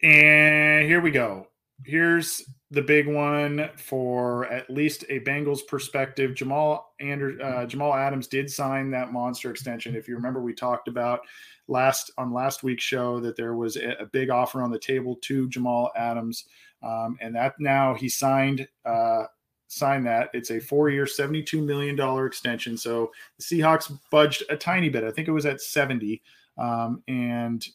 And 0.03 0.85
here 0.85 1.01
we 1.01 1.11
go. 1.11 1.47
Here's 1.85 2.43
the 2.69 2.81
big 2.81 3.07
one 3.07 3.69
for 3.77 4.45
at 4.47 4.69
least 4.69 5.05
a 5.09 5.21
Bengals 5.21 5.65
perspective. 5.65 6.35
Jamal 6.35 6.93
Ander, 6.99 7.41
uh, 7.41 7.65
Jamal 7.65 7.93
Adams 7.93 8.27
did 8.27 8.51
sign 8.51 8.91
that 8.91 9.13
monster 9.13 9.49
extension. 9.49 9.95
If 9.95 10.07
you 10.07 10.15
remember, 10.15 10.41
we 10.41 10.53
talked 10.53 10.87
about 10.87 11.21
last 11.67 12.11
on 12.17 12.33
last 12.33 12.63
week's 12.63 12.83
show 12.83 13.19
that 13.21 13.37
there 13.37 13.55
was 13.55 13.77
a, 13.77 13.91
a 13.99 14.05
big 14.05 14.29
offer 14.29 14.61
on 14.61 14.71
the 14.71 14.79
table 14.79 15.15
to 15.21 15.47
Jamal 15.49 15.91
Adams, 15.95 16.45
um, 16.83 17.17
and 17.21 17.35
that 17.35 17.55
now 17.59 17.93
he 17.93 18.09
signed. 18.09 18.67
Uh, 18.85 19.23
signed 19.69 20.05
that. 20.05 20.29
It's 20.33 20.49
a 20.49 20.61
four-year, 20.61 21.05
seventy-two 21.05 21.61
million 21.61 21.95
dollar 21.95 22.25
extension. 22.25 22.77
So 22.77 23.11
the 23.37 23.43
Seahawks 23.43 23.91
budged 24.11 24.43
a 24.49 24.55
tiny 24.55 24.89
bit. 24.89 25.03
I 25.03 25.11
think 25.11 25.27
it 25.27 25.33
was 25.33 25.45
at 25.45 25.61
seventy, 25.61 26.21
um, 26.57 27.03
and 27.07 27.65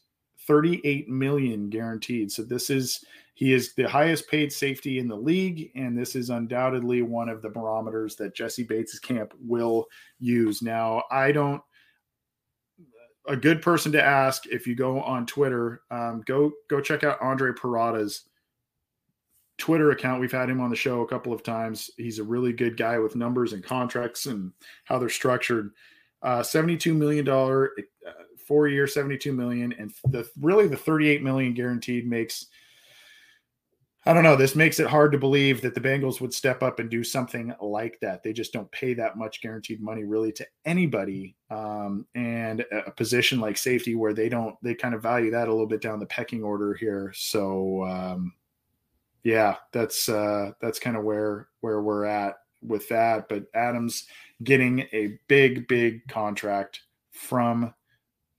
38 0.47 1.09
million 1.09 1.69
guaranteed. 1.71 2.31
So 2.33 2.43
this 2.43 2.71
is 2.71 3.05
he 3.35 3.53
is 3.53 3.75
the 3.75 3.89
highest 3.89 4.29
paid 4.29 4.53
safety 4.53 4.99
in 4.99 5.09
the 5.09 5.17
league, 5.17 5.71
and 5.75 5.97
this 5.97 6.15
is 6.15 6.31
undoubtedly 6.31 7.03
one 7.03 7.29
of 7.29 7.43
the 7.43 7.49
barometers 7.49 8.15
that 8.17 8.35
Jessie 8.35 8.63
Bates' 8.63 8.99
camp 8.99 9.33
will 9.41 9.87
use. 10.19 10.63
Now, 10.63 11.05
I 11.11 11.33
don't. 11.33 11.63
A 13.29 13.37
good 13.37 13.63
person 13.63 13.93
to 13.93 14.03
ask 14.03 14.47
if 14.47 14.67
you 14.67 14.75
go 14.75 15.01
on 15.01 15.27
Twitter, 15.27 15.83
um, 15.93 16.23
go 16.27 16.51
go 16.69 16.81
check 16.81 17.05
out 17.05 17.23
Andre 17.23 17.53
Parada's 17.53 18.29
Twitter 19.59 19.93
account. 19.93 20.21
We've 20.21 20.33
had 20.33 20.51
him 20.51 20.61
on 20.61 20.71
the 20.71 20.77
show 20.77 21.03
a 21.03 21.07
couple 21.07 21.33
of 21.33 21.45
times. 21.45 21.89
He's 21.97 22.19
a 22.19 22.25
really 22.25 22.53
good 22.53 22.77
guy 22.77 22.99
with 22.99 23.15
numbers 23.15 23.53
and 23.53 23.63
contracts 23.63 24.27
and 24.27 24.53
how 24.85 24.99
they're 24.99 25.09
structured. 25.09 25.71
Uh, 26.21 26.41
$72 26.41 26.95
million 26.97 27.29
uh, 27.29 28.13
four 28.47 28.69
year 28.69 28.87
72 28.87 29.33
million 29.33 29.73
and 29.79 29.93
the 30.09 30.29
really 30.41 30.67
the 30.67 30.77
38 30.77 31.23
million 31.23 31.55
guaranteed 31.55 32.07
makes 32.07 32.47
I 34.05 34.13
don't 34.13 34.25
know. 34.25 34.35
This 34.35 34.57
makes 34.57 34.81
it 34.81 34.89
hard 34.89 35.13
to 35.13 35.19
believe 35.19 35.61
that 35.61 35.77
the 35.77 35.81
Bengals 35.81 36.21
would 36.21 36.35
step 36.35 36.61
up 36.61 36.81
and 36.81 36.91
do 36.91 37.05
something 37.05 37.55
like 37.61 38.01
that. 38.01 38.25
They 38.25 38.33
just 38.33 38.53
don't 38.53 38.71
pay 38.73 38.95
that 38.95 39.17
much 39.17 39.41
guaranteed 39.41 39.81
money 39.81 40.03
really 40.03 40.33
to 40.33 40.47
anybody. 40.65 41.37
Um, 41.51 42.05
and 42.17 42.65
a 42.73 42.91
position 42.91 43.39
like 43.39 43.57
safety 43.57 43.95
where 43.95 44.13
they 44.13 44.29
don't, 44.29 44.57
they 44.61 44.75
kind 44.75 44.95
of 44.95 45.03
value 45.03 45.31
that 45.31 45.47
a 45.47 45.53
little 45.53 45.69
bit 45.69 45.83
down 45.83 46.01
the 46.01 46.07
pecking 46.07 46.43
order 46.43 46.75
here. 46.75 47.13
So, 47.15 47.85
um, 47.85 48.33
yeah, 49.23 49.57
that's, 49.71 50.09
uh, 50.09 50.51
that's 50.61 50.81
kind 50.81 50.97
of 50.97 51.05
where, 51.05 51.47
where 51.61 51.81
we're 51.81 52.05
at 52.05 52.39
with 52.61 52.89
that. 52.89 53.29
But 53.29 53.45
Adams 53.55 54.07
getting 54.43 54.81
a 54.93 55.17
big, 55.29 55.69
big 55.69 56.09
contract 56.09 56.81
from 57.13 57.73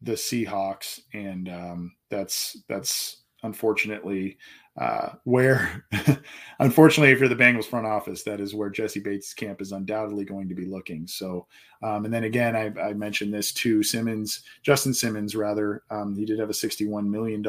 the 0.03 0.13
Seahawks, 0.13 0.99
and 1.13 1.49
um, 1.49 1.93
that's 2.09 2.63
that's 2.67 3.23
unfortunately 3.43 4.37
uh, 4.75 5.09
where, 5.23 5.85
unfortunately, 6.59 7.11
if 7.11 7.19
you're 7.19 7.29
the 7.29 7.35
Bengals 7.35 7.65
front 7.65 7.85
office, 7.85 8.23
that 8.23 8.39
is 8.39 8.55
where 8.55 8.71
Jessie 8.71 8.99
Bates' 8.99 9.33
camp 9.33 9.61
is 9.61 9.71
undoubtedly 9.71 10.25
going 10.25 10.49
to 10.49 10.55
be 10.55 10.65
looking. 10.65 11.05
So, 11.05 11.45
um, 11.83 12.05
and 12.05 12.13
then 12.13 12.23
again, 12.23 12.55
I, 12.55 12.73
I, 12.81 12.93
mentioned 12.93 13.31
this 13.31 13.51
to 13.53 13.83
Simmons, 13.83 14.41
Justin 14.63 14.93
Simmons, 14.93 15.35
rather. 15.35 15.83
Um, 15.91 16.15
he 16.15 16.25
did 16.25 16.39
have 16.39 16.49
a 16.49 16.53
$61 16.53 17.05
million 17.05 17.43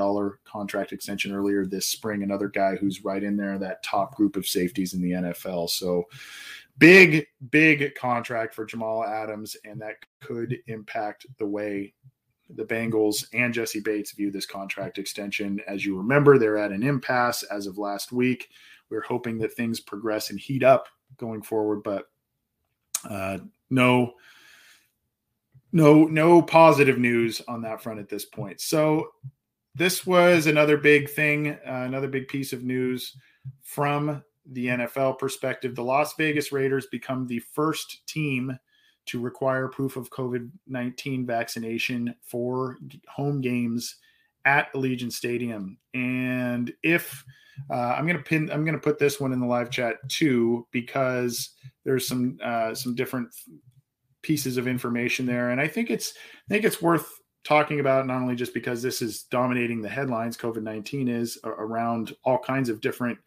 contract 0.45 0.93
extension 0.93 1.35
earlier 1.35 1.65
this 1.65 1.87
spring. 1.87 2.23
Another 2.23 2.49
guy 2.49 2.77
who's 2.77 3.05
right 3.05 3.23
in 3.23 3.39
there, 3.39 3.59
that 3.59 3.83
top 3.83 4.17
group 4.17 4.37
of 4.37 4.47
safeties 4.47 4.93
in 4.93 5.01
the 5.01 5.13
NFL. 5.13 5.71
So, 5.71 6.05
big, 6.77 7.27
big 7.51 7.95
contract 7.95 8.55
for 8.55 8.67
Jamal 8.67 9.03
Adams, 9.03 9.57
and 9.65 9.81
that 9.81 9.95
could 10.21 10.59
impact 10.67 11.25
the 11.39 11.47
way 11.47 11.95
the 12.51 12.65
Bengals 12.65 13.27
and 13.33 13.55
Jessie 13.55 13.81
Bates 13.81 14.13
view 14.13 14.31
this 14.31 14.47
contract 14.47 14.99
extension. 14.99 15.61
As 15.67 15.85
you 15.85 15.97
remember, 15.97 16.39
they're 16.39 16.59
at 16.59 16.73
an 16.73 16.83
impasse 16.83 17.43
as 17.45 17.67
of 17.67 17.79
last 17.79 18.13
week. 18.13 18.49
We're 18.91 19.03
hoping 19.03 19.39
that 19.39 19.55
things 19.55 19.81
progress 19.81 20.31
and 20.31 20.39
heat 20.39 20.63
up 20.63 20.89
going 21.17 21.43
forward, 21.43 21.83
but 21.83 22.07
uh, 23.09 23.39
no, 23.71 24.13
no, 25.73 26.05
no 26.05 26.43
positive 26.43 26.99
news 26.99 27.41
on 27.49 27.63
that 27.63 27.83
front 27.83 27.99
at 27.99 28.09
this 28.09 28.25
point. 28.25 28.61
So 28.61 29.09
this 29.75 30.07
was 30.07 30.47
another 30.47 30.77
big 30.77 31.11
thing, 31.11 31.51
uh, 31.67 31.85
another 31.87 32.09
big 32.09 32.29
piece 32.29 32.53
of 32.53 32.63
news 32.63 33.17
from 33.63 34.23
the 34.47 34.67
NFL 34.67 35.19
perspective. 35.19 35.75
The 35.75 35.83
Las 35.83 36.15
Vegas 36.15 36.53
Raiders 36.53 36.87
become 36.87 37.27
the 37.27 37.41
first 37.41 38.07
team 38.07 38.57
to 39.07 39.21
require 39.21 39.69
proof 39.69 39.97
of 39.97 40.11
COVID 40.11 40.51
19 40.67 41.27
vaccination 41.27 42.15
for 42.23 42.79
home 43.09 43.41
games 43.41 43.97
at 44.45 44.73
Allegiant 44.75 45.13
Stadium. 45.13 45.79
And 45.95 46.73
if 46.83 47.25
uh, 47.71 47.95
I'm 47.97 48.07
going 48.07 48.19
to 48.19 48.23
pin, 48.23 48.51
I'm 48.51 48.65
going 48.65 48.75
to 48.75 48.81
put 48.81 48.99
this 48.99 49.21
one 49.21 49.33
in 49.33 49.41
the 49.41 49.47
live 49.47 49.71
chat 49.71 49.97
too, 50.09 50.67
because 50.71 51.51
there's 51.85 52.07
some, 52.07 52.39
uh, 52.43 52.75
some 52.75 52.95
different 52.95 53.29
pieces 54.23 54.57
of 54.57 54.67
information 54.67 55.27
there. 55.27 55.51
And 55.51 55.61
I 55.61 55.69
think 55.69 55.91
it's, 55.91 56.15
I 56.49 56.55
think 56.55 56.65
it's 56.65 56.83
worth 56.83 57.09
talking 57.45 57.81
about 57.81 58.07
not 58.07 58.21
only 58.23 58.35
just 58.35 58.55
because 58.55 58.83
this 58.83 59.03
is 59.03 59.25
dominating 59.25 59.83
the 59.83 59.89
headlines, 59.89 60.37
COVID 60.37 60.63
19 60.63 61.09
is 61.09 61.39
around 61.45 62.15
all 62.25 62.39
kinds 62.39 62.69
of 62.69 62.81
different 62.81 63.19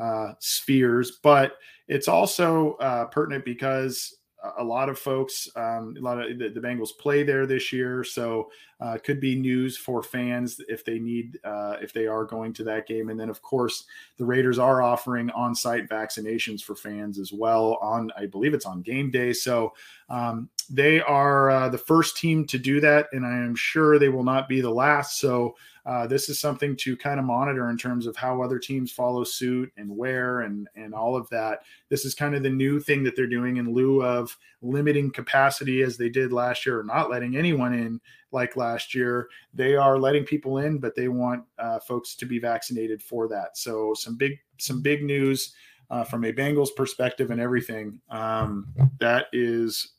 uh, 0.00 0.32
spheres, 0.40 1.18
but 1.22 1.56
it's 1.88 2.08
also 2.08 2.74
uh, 2.74 3.04
pertinent 3.06 3.44
because 3.44 4.16
a 4.58 4.64
lot 4.64 4.88
of 4.88 4.98
folks, 4.98 5.48
um, 5.56 5.94
a 5.98 6.00
lot 6.00 6.20
of 6.20 6.38
the, 6.38 6.48
the, 6.48 6.60
Bengals 6.60 6.96
play 6.98 7.22
there 7.22 7.46
this 7.46 7.72
year. 7.72 8.04
So 8.04 8.50
uh, 8.80 8.98
could 9.02 9.20
be 9.20 9.34
news 9.34 9.76
for 9.76 10.02
fans 10.02 10.60
if 10.68 10.84
they 10.84 10.98
need 10.98 11.38
uh, 11.44 11.76
if 11.80 11.92
they 11.92 12.06
are 12.06 12.24
going 12.24 12.52
to 12.54 12.64
that 12.64 12.86
game. 12.86 13.08
And 13.08 13.18
then 13.18 13.30
of 13.30 13.40
course 13.42 13.84
the 14.18 14.24
Raiders 14.24 14.58
are 14.58 14.82
offering 14.82 15.30
on-site 15.30 15.88
vaccinations 15.88 16.62
for 16.62 16.74
fans 16.74 17.18
as 17.18 17.32
well 17.32 17.78
on 17.80 18.10
I 18.16 18.26
believe 18.26 18.54
it's 18.54 18.66
on 18.66 18.82
game 18.82 19.10
day. 19.10 19.32
So 19.32 19.72
um, 20.08 20.48
they 20.68 21.00
are 21.00 21.50
uh, 21.50 21.68
the 21.68 21.78
first 21.78 22.16
team 22.16 22.46
to 22.46 22.58
do 22.58 22.80
that, 22.80 23.06
and 23.12 23.24
I 23.24 23.36
am 23.38 23.54
sure 23.54 23.98
they 23.98 24.08
will 24.08 24.24
not 24.24 24.48
be 24.48 24.60
the 24.60 24.70
last. 24.70 25.18
So 25.18 25.56
uh, 25.86 26.04
this 26.04 26.28
is 26.28 26.40
something 26.40 26.74
to 26.74 26.96
kind 26.96 27.20
of 27.20 27.24
monitor 27.24 27.70
in 27.70 27.78
terms 27.78 28.06
of 28.06 28.16
how 28.16 28.42
other 28.42 28.58
teams 28.58 28.90
follow 28.90 29.22
suit 29.22 29.72
and 29.76 29.88
where 29.88 30.40
and 30.40 30.68
and 30.74 30.92
all 30.92 31.14
of 31.16 31.28
that. 31.28 31.60
This 31.88 32.04
is 32.04 32.14
kind 32.14 32.34
of 32.34 32.42
the 32.42 32.50
new 32.50 32.80
thing 32.80 33.04
that 33.04 33.14
they're 33.14 33.28
doing 33.28 33.58
in 33.58 33.72
lieu 33.72 34.02
of 34.02 34.36
limiting 34.62 35.12
capacity 35.12 35.82
as 35.82 35.96
they 35.96 36.08
did 36.08 36.32
last 36.32 36.66
year, 36.66 36.80
or 36.80 36.84
not 36.84 37.08
letting 37.08 37.36
anyone 37.36 37.72
in 37.72 38.00
like 38.32 38.56
last 38.56 38.96
year. 38.96 39.28
They 39.54 39.76
are 39.76 39.96
letting 39.96 40.24
people 40.24 40.58
in, 40.58 40.78
but 40.78 40.96
they 40.96 41.06
want 41.06 41.44
uh, 41.58 41.78
folks 41.78 42.16
to 42.16 42.26
be 42.26 42.40
vaccinated 42.40 43.00
for 43.00 43.28
that. 43.28 43.56
So 43.56 43.94
some 43.94 44.16
big 44.16 44.38
some 44.58 44.82
big 44.82 45.02
news. 45.04 45.54
Uh, 45.88 46.02
from 46.02 46.24
a 46.24 46.32
Bengals 46.32 46.74
perspective 46.74 47.30
and 47.30 47.40
everything, 47.40 48.00
um, 48.10 48.74
that 48.98 49.26
is 49.32 49.92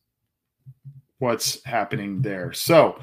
what's 1.20 1.64
happening 1.64 2.22
there. 2.22 2.52
So, 2.52 3.00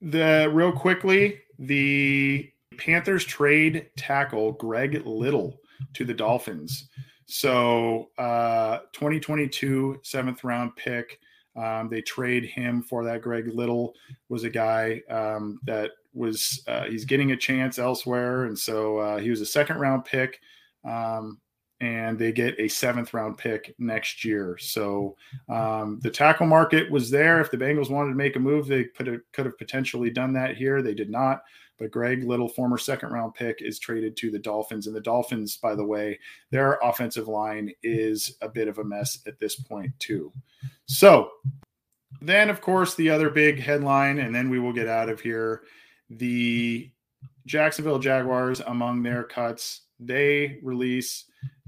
the 0.00 0.50
real 0.52 0.72
quickly, 0.72 1.38
the 1.60 2.50
Panthers 2.78 3.24
trade 3.24 3.90
tackle 3.96 4.52
Greg 4.52 5.06
Little 5.06 5.60
to 5.94 6.04
the 6.04 6.14
Dolphins. 6.14 6.88
So, 7.26 8.08
uh, 8.18 8.78
2022 8.92 10.00
seventh 10.02 10.42
round 10.42 10.74
pick. 10.74 11.20
Um, 11.54 11.88
they 11.88 12.00
trade 12.00 12.44
him 12.44 12.82
for 12.82 13.04
that. 13.04 13.22
Greg 13.22 13.48
Little 13.48 13.94
was 14.28 14.44
a 14.44 14.50
guy 14.50 15.02
um, 15.10 15.60
that 15.64 15.90
was 16.14 16.62
uh, 16.66 16.84
he's 16.84 17.04
getting 17.04 17.32
a 17.32 17.36
chance 17.36 17.78
elsewhere, 17.78 18.46
and 18.46 18.58
so 18.58 18.98
uh, 18.98 19.18
he 19.18 19.30
was 19.30 19.40
a 19.40 19.46
second 19.46 19.78
round 19.78 20.04
pick. 20.04 20.40
Um, 20.84 21.40
and 21.80 22.18
they 22.18 22.30
get 22.30 22.58
a 22.60 22.68
seventh 22.68 23.14
round 23.14 23.38
pick 23.38 23.74
next 23.78 24.24
year. 24.24 24.58
So 24.58 25.16
um, 25.48 25.98
the 26.02 26.10
tackle 26.10 26.46
market 26.46 26.90
was 26.90 27.10
there. 27.10 27.40
If 27.40 27.50
the 27.50 27.56
Bengals 27.56 27.90
wanted 27.90 28.10
to 28.10 28.16
make 28.16 28.36
a 28.36 28.40
move, 28.40 28.66
they 28.66 28.84
could 28.84 29.06
have, 29.06 29.20
could 29.32 29.46
have 29.46 29.58
potentially 29.58 30.10
done 30.10 30.32
that 30.34 30.56
here. 30.56 30.82
They 30.82 30.94
did 30.94 31.10
not. 31.10 31.42
But 31.78 31.90
Greg 31.90 32.24
Little, 32.24 32.48
former 32.48 32.76
second 32.76 33.10
round 33.10 33.34
pick, 33.34 33.62
is 33.62 33.78
traded 33.78 34.14
to 34.18 34.30
the 34.30 34.38
Dolphins. 34.38 34.86
And 34.86 34.94
the 34.94 35.00
Dolphins, 35.00 35.56
by 35.56 35.74
the 35.74 35.84
way, 35.84 36.18
their 36.50 36.74
offensive 36.82 37.26
line 37.26 37.72
is 37.82 38.36
a 38.42 38.48
bit 38.50 38.68
of 38.68 38.78
a 38.78 38.84
mess 38.84 39.20
at 39.26 39.38
this 39.38 39.56
point, 39.56 39.90
too. 39.98 40.30
So 40.84 41.30
then, 42.20 42.50
of 42.50 42.60
course, 42.60 42.94
the 42.94 43.08
other 43.08 43.30
big 43.30 43.58
headline, 43.58 44.18
and 44.18 44.34
then 44.34 44.50
we 44.50 44.58
will 44.58 44.74
get 44.74 44.88
out 44.88 45.08
of 45.08 45.22
here 45.22 45.62
the 46.10 46.90
Jacksonville 47.46 47.98
Jaguars 47.98 48.60
among 48.60 49.02
their 49.02 49.24
cuts. 49.24 49.82
They 50.00 50.58
release 50.62 51.24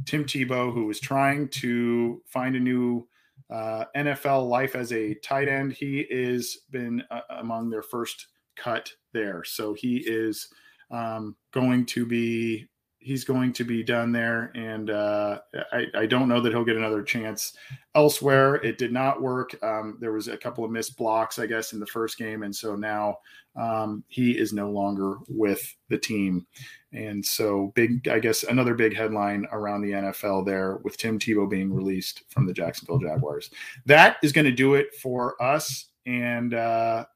Tim 0.06 0.24
Tebow, 0.24 0.72
who 0.72 0.86
was 0.86 1.00
trying 1.00 1.48
to 1.48 2.22
find 2.26 2.56
a 2.56 2.60
new 2.60 3.06
uh, 3.50 3.84
NFL 3.94 4.48
life 4.48 4.74
as 4.74 4.92
a 4.92 5.14
tight 5.16 5.48
end. 5.48 5.72
He 5.72 6.00
is 6.00 6.62
been 6.70 7.02
uh, 7.10 7.20
among 7.30 7.70
their 7.70 7.82
first 7.82 8.28
cut 8.56 8.92
there, 9.12 9.44
so 9.44 9.74
he 9.74 9.98
is 9.98 10.48
um, 10.90 11.36
going 11.52 11.86
to 11.86 12.06
be 12.06 12.68
he's 13.02 13.24
going 13.24 13.52
to 13.52 13.64
be 13.64 13.82
done 13.82 14.12
there, 14.12 14.52
and 14.54 14.88
uh, 14.88 15.40
I, 15.72 15.86
I, 15.94 16.06
don't 16.06 16.28
know 16.28 16.40
that 16.40 16.52
he'll 16.52 16.64
get 16.64 16.76
another 16.76 17.02
chance 17.02 17.56
elsewhere. 17.96 18.56
It 18.56 18.78
did 18.78 18.92
not 18.92 19.20
work. 19.20 19.56
Um, 19.62 19.98
there 20.00 20.12
was 20.12 20.28
a 20.28 20.36
couple 20.36 20.64
of 20.64 20.70
missed 20.70 20.96
blocks, 20.96 21.40
I 21.40 21.46
guess, 21.46 21.72
in 21.72 21.80
the 21.80 21.86
first 21.86 22.16
game, 22.16 22.44
and 22.44 22.54
so 22.54 22.76
now 22.76 23.18
um, 23.60 24.04
he 24.08 24.38
is 24.38 24.52
no 24.52 24.70
longer 24.70 25.18
with 25.28 25.74
the 25.88 25.98
team. 25.98 26.46
And 26.92 27.24
so, 27.24 27.72
big, 27.74 28.06
I 28.08 28.18
guess, 28.18 28.42
another 28.42 28.74
big 28.74 28.94
headline 28.94 29.46
around 29.50 29.80
the 29.82 29.92
NFL 29.92 30.44
there 30.44 30.76
with 30.84 30.96
Tim 30.96 31.18
Tebow 31.18 31.48
being 31.48 31.72
released 31.72 32.22
from 32.28 32.46
the 32.46 32.52
Jacksonville 32.52 32.98
Jaguars. 32.98 33.50
That 33.86 34.16
is 34.22 34.32
going 34.32 34.44
to 34.44 34.52
do 34.52 34.74
it 34.74 34.94
for 34.94 35.40
us. 35.42 35.86
And 36.04 36.52
uh, 36.52 37.06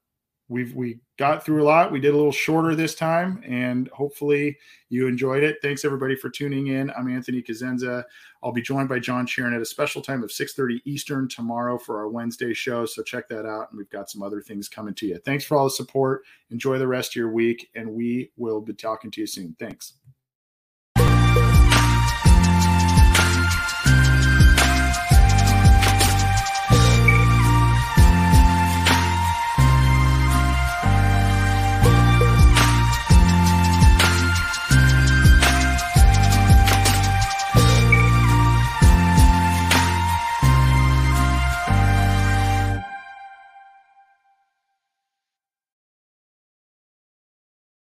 we've 0.49 0.73
we 0.73 0.99
got 1.17 1.43
through 1.45 1.63
a 1.63 1.65
lot. 1.65 1.91
We 1.91 1.99
did 1.99 2.13
a 2.13 2.17
little 2.17 2.31
shorter 2.31 2.75
this 2.75 2.95
time, 2.95 3.41
and 3.45 3.87
hopefully 3.89 4.57
you 4.89 5.07
enjoyed 5.07 5.43
it. 5.43 5.57
Thanks 5.61 5.83
everybody 5.83 6.15
for 6.15 6.29
tuning 6.29 6.67
in. 6.67 6.91
I'm 6.91 7.09
Anthony 7.09 7.41
Cosenza. 7.41 8.03
I'll 8.43 8.51
be 8.51 8.61
joined 8.61 8.89
by 8.89 8.99
John 8.99 9.25
Sheeran 9.25 9.55
at 9.55 9.61
a 9.61 9.65
special 9.65 10.01
time 10.01 10.23
of 10.23 10.31
6:30 10.31 10.81
Eastern 10.85 11.27
tomorrow 11.27 11.77
for 11.77 11.97
our 11.97 12.09
Wednesday 12.09 12.53
show. 12.53 12.85
So 12.85 13.03
check 13.03 13.27
that 13.29 13.45
out, 13.45 13.69
and 13.69 13.77
we've 13.77 13.89
got 13.89 14.09
some 14.09 14.21
other 14.21 14.41
things 14.41 14.69
coming 14.69 14.93
to 14.95 15.07
you. 15.07 15.17
Thanks 15.19 15.43
for 15.43 15.57
all 15.57 15.65
the 15.65 15.71
support. 15.71 16.23
Enjoy 16.51 16.77
the 16.77 16.87
rest 16.87 17.11
of 17.11 17.15
your 17.15 17.31
week, 17.31 17.69
and 17.75 17.89
we 17.91 18.31
will 18.37 18.61
be 18.61 18.73
talking 18.73 19.11
to 19.11 19.21
you 19.21 19.27
soon. 19.27 19.55
Thanks. 19.59 19.93